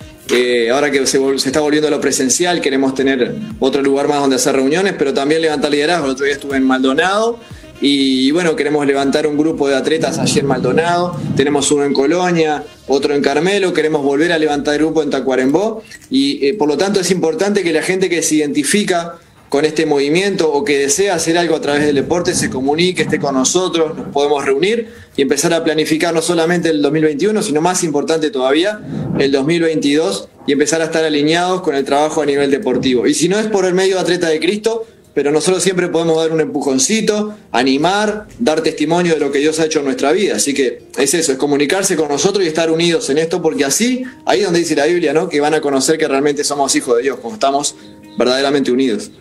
ahora 0.71 0.91
que 0.91 1.05
se, 1.05 1.19
está 1.35 1.59
volviendo 1.59 1.87
a 1.87 1.91
lo 1.91 2.01
presencial, 2.01 2.61
queremos 2.61 2.93
tener 2.93 3.35
otro 3.59 3.81
lugar 3.81 4.07
más 4.07 4.19
donde 4.19 4.37
hacer 4.37 4.55
reuniones, 4.55 4.93
pero 4.97 5.13
también 5.13 5.41
levantar 5.41 5.71
liderazgo. 5.71 6.05
El 6.05 6.11
otro 6.11 6.25
día 6.25 6.35
estuve 6.35 6.57
en 6.57 6.63
Maldonado 6.63 7.39
y, 7.81 8.31
bueno, 8.31 8.55
queremos 8.55 8.85
levantar 8.85 9.25
un 9.25 9.37
grupo 9.37 9.67
de 9.67 9.75
atletas 9.75 10.19
allí 10.19 10.39
en 10.39 10.45
Maldonado. 10.45 11.19
Tenemos 11.35 11.71
uno 11.71 11.83
en 11.83 11.93
Colonia, 11.93 12.63
otro 12.87 13.15
en 13.15 13.21
Carmelo, 13.21 13.73
queremos 13.73 14.03
volver 14.03 14.31
a 14.31 14.37
levantar 14.37 14.77
grupo 14.77 15.01
en 15.01 15.09
Tacuarembó 15.09 15.83
y 16.09 16.45
eh, 16.45 16.53
por 16.53 16.67
lo 16.67 16.77
tanto 16.77 16.99
es 16.99 17.09
importante 17.09 17.63
que 17.63 17.73
la 17.73 17.81
gente 17.81 18.07
que 18.07 18.21
se 18.21 18.35
identifica 18.35 19.15
con 19.51 19.65
este 19.65 19.85
movimiento 19.85 20.49
o 20.49 20.63
que 20.63 20.77
desea 20.77 21.13
hacer 21.13 21.37
algo 21.37 21.57
a 21.57 21.59
través 21.59 21.85
del 21.85 21.95
deporte 21.95 22.33
se 22.33 22.49
comunique, 22.49 23.01
esté 23.01 23.19
con 23.19 23.35
nosotros, 23.35 23.97
nos 23.97 24.07
podemos 24.07 24.45
reunir 24.45 24.87
y 25.17 25.21
empezar 25.21 25.53
a 25.53 25.61
planificar 25.61 26.13
no 26.13 26.21
solamente 26.21 26.69
el 26.69 26.81
2021, 26.81 27.41
sino 27.41 27.59
más 27.59 27.83
importante 27.83 28.31
todavía, 28.31 28.79
el 29.19 29.29
2022 29.33 30.29
y 30.47 30.53
empezar 30.53 30.79
a 30.81 30.85
estar 30.85 31.03
alineados 31.03 31.63
con 31.63 31.75
el 31.75 31.83
trabajo 31.83 32.21
a 32.21 32.25
nivel 32.25 32.49
deportivo. 32.49 33.05
Y 33.07 33.13
si 33.13 33.27
no 33.27 33.37
es 33.37 33.47
por 33.47 33.65
el 33.65 33.73
medio 33.73 33.95
de 33.95 34.01
Atleta 34.03 34.29
de 34.29 34.39
Cristo, 34.39 34.87
pero 35.13 35.33
nosotros 35.33 35.61
siempre 35.61 35.89
podemos 35.89 36.15
dar 36.15 36.31
un 36.31 36.39
empujoncito, 36.39 37.35
animar, 37.51 38.27
dar 38.39 38.61
testimonio 38.61 39.15
de 39.15 39.19
lo 39.19 39.33
que 39.33 39.39
Dios 39.39 39.59
ha 39.59 39.65
hecho 39.65 39.79
en 39.79 39.85
nuestra 39.85 40.13
vida. 40.13 40.37
Así 40.37 40.53
que 40.53 40.83
es 40.97 41.13
eso, 41.13 41.33
es 41.33 41.37
comunicarse 41.37 41.97
con 41.97 42.07
nosotros 42.07 42.45
y 42.45 42.47
estar 42.47 42.71
unidos 42.71 43.09
en 43.09 43.17
esto, 43.17 43.41
porque 43.41 43.65
así, 43.65 44.05
ahí 44.25 44.43
donde 44.43 44.59
dice 44.59 44.77
la 44.77 44.85
Biblia, 44.85 45.11
¿no? 45.11 45.27
Que 45.27 45.41
van 45.41 45.53
a 45.53 45.59
conocer 45.59 45.97
que 45.97 46.07
realmente 46.07 46.45
somos 46.45 46.73
hijos 46.77 46.95
de 46.95 47.03
Dios, 47.03 47.19
como 47.19 47.33
estamos 47.33 47.75
verdaderamente 48.17 48.71
unidos. 48.71 49.11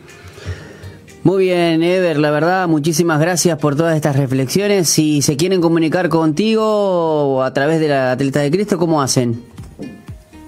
Muy 1.22 1.44
bien, 1.44 1.82
Ever, 1.82 2.18
la 2.18 2.30
verdad, 2.30 2.66
muchísimas 2.66 3.20
gracias 3.20 3.58
por 3.58 3.76
todas 3.76 3.94
estas 3.94 4.16
reflexiones. 4.16 4.88
Si 4.88 5.20
se 5.20 5.36
quieren 5.36 5.60
comunicar 5.60 6.08
contigo 6.08 7.42
a 7.42 7.52
través 7.52 7.78
de 7.78 7.88
la 7.88 8.12
Atleta 8.12 8.40
de 8.40 8.50
Cristo, 8.50 8.78
¿cómo 8.78 9.02
hacen? 9.02 9.42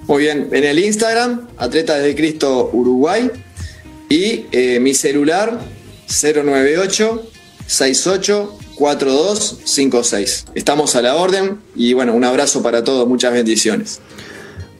Muy 0.06 0.22
bien, 0.22 0.48
en 0.50 0.64
el 0.64 0.78
Instagram, 0.78 1.48
Atleta 1.58 1.98
de 1.98 2.14
Cristo 2.14 2.70
Uruguay, 2.72 3.30
y 4.08 4.46
eh, 4.52 4.78
mi 4.80 4.94
celular 4.94 5.58
098 6.08 7.22
68 7.66 8.58
4256. 8.76 10.46
Estamos 10.54 10.96
a 10.96 11.02
la 11.02 11.16
orden 11.16 11.60
y 11.76 11.92
bueno, 11.92 12.14
un 12.14 12.24
abrazo 12.24 12.62
para 12.62 12.82
todos, 12.82 13.06
muchas 13.06 13.32
bendiciones. 13.32 14.00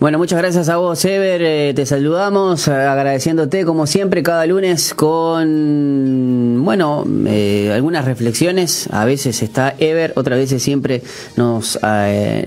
Bueno, 0.02 0.18
muchas 0.18 0.40
gracias 0.40 0.68
a 0.68 0.78
vos, 0.78 1.04
Ever. 1.04 1.40
Eh, 1.44 1.74
te 1.76 1.86
saludamos 1.86 2.66
eh, 2.66 2.72
agradeciéndote 2.72 3.64
como 3.64 3.86
siempre 3.86 4.24
cada 4.24 4.44
lunes 4.46 4.94
con, 4.94 6.60
bueno, 6.64 7.04
eh, 7.28 7.70
algunas 7.72 8.04
reflexiones. 8.04 8.88
A 8.90 9.04
veces 9.04 9.44
está 9.44 9.76
Ever, 9.78 10.12
otras 10.16 10.40
veces 10.40 10.60
siempre 10.60 11.04
nos, 11.36 11.78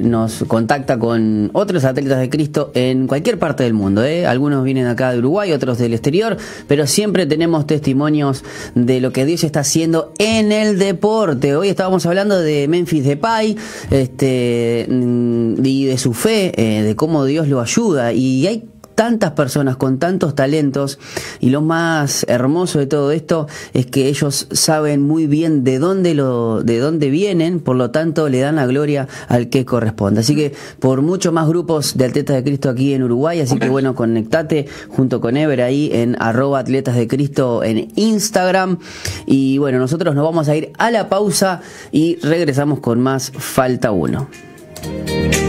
nos 0.02 0.44
contacta 0.50 1.00
con 1.00 1.50
otros 1.54 1.86
atletas 1.86 2.20
de 2.20 2.30
Cristo 2.30 2.72
en 2.74 3.08
cualquier 3.08 3.40
parte 3.40 3.64
del 3.64 3.74
mundo. 3.74 4.04
Algunos 4.28 4.66
vienen 4.66 4.88
acá 4.88 5.14
de 5.14 5.20
Uruguay, 5.20 5.54
otros 5.54 5.78
del 5.78 5.94
exterior, 5.94 6.36
pero 6.68 6.86
siempre 6.88 7.26
tenemos 7.26 7.66
testimonios 7.66 8.44
de 8.74 9.00
lo 9.00 9.14
que 9.14 9.24
Dios 9.24 9.46
está 9.46 9.62
haciendo 9.62 10.12
en 10.18 10.52
el 10.52 10.78
deporte. 10.78 11.56
Hoy 11.56 11.70
estábamos 11.70 12.06
hablando 12.06 12.38
de 12.38 12.68
Memphis 12.68 13.06
Depay 13.06 13.56
este, 13.92 14.88
mm, 14.90 15.66
y 15.66 15.86
de 15.86 15.98
su 15.98 16.12
fe, 16.12 16.52
de 16.84 16.96
cómo 16.98 17.24
Lo 17.46 17.62
ayuda 17.62 18.12
y 18.14 18.48
hay 18.48 18.64
tantas 18.96 19.32
personas 19.32 19.76
con 19.76 20.00
tantos 20.00 20.36
talentos 20.36 20.98
y 21.42 21.50
lo 21.50 21.62
más 21.62 22.26
hermoso 22.28 22.80
de 22.80 22.88
todo 22.88 23.12
esto 23.12 23.48
es 23.74 23.86
que 23.86 24.08
ellos 24.08 24.48
saben 24.52 25.02
muy 25.02 25.28
bien 25.28 25.64
de 25.64 25.80
dónde 25.80 26.16
lo 26.16 26.64
de 26.64 26.80
dónde 26.80 27.10
vienen, 27.10 27.60
por 27.60 27.76
lo 27.76 27.92
tanto 27.92 28.30
le 28.30 28.40
dan 28.40 28.56
la 28.56 28.66
gloria 28.66 29.08
al 29.28 29.50
que 29.50 29.66
corresponde. 29.66 30.22
Así 30.22 30.36
que 30.36 30.54
por 30.80 31.02
mucho 31.02 31.32
más 31.32 31.48
grupos 31.48 31.98
de 31.98 32.06
atletas 32.06 32.38
de 32.38 32.44
Cristo 32.44 32.70
aquí 32.70 32.94
en 32.94 33.04
Uruguay, 33.04 33.42
así 33.42 33.60
que 33.60 33.70
bueno, 33.70 33.94
conectate 33.94 34.66
junto 34.90 35.20
con 35.20 35.36
Ever 35.38 35.62
ahí 35.62 35.90
en 35.94 36.16
arroba 36.20 36.60
atletas 36.60 36.96
de 36.96 37.08
Cristo 37.08 37.64
en 37.64 37.90
Instagram 37.96 38.80
y 39.26 39.58
bueno, 39.58 39.78
nosotros 39.78 40.16
nos 40.16 40.24
vamos 40.24 40.48
a 40.48 40.56
ir 40.56 40.72
a 40.78 40.90
la 40.90 41.10
pausa 41.10 41.62
y 41.92 42.16
regresamos 42.22 42.80
con 42.80 43.02
más 43.02 43.32
Falta 43.36 43.92
1. 43.92 45.45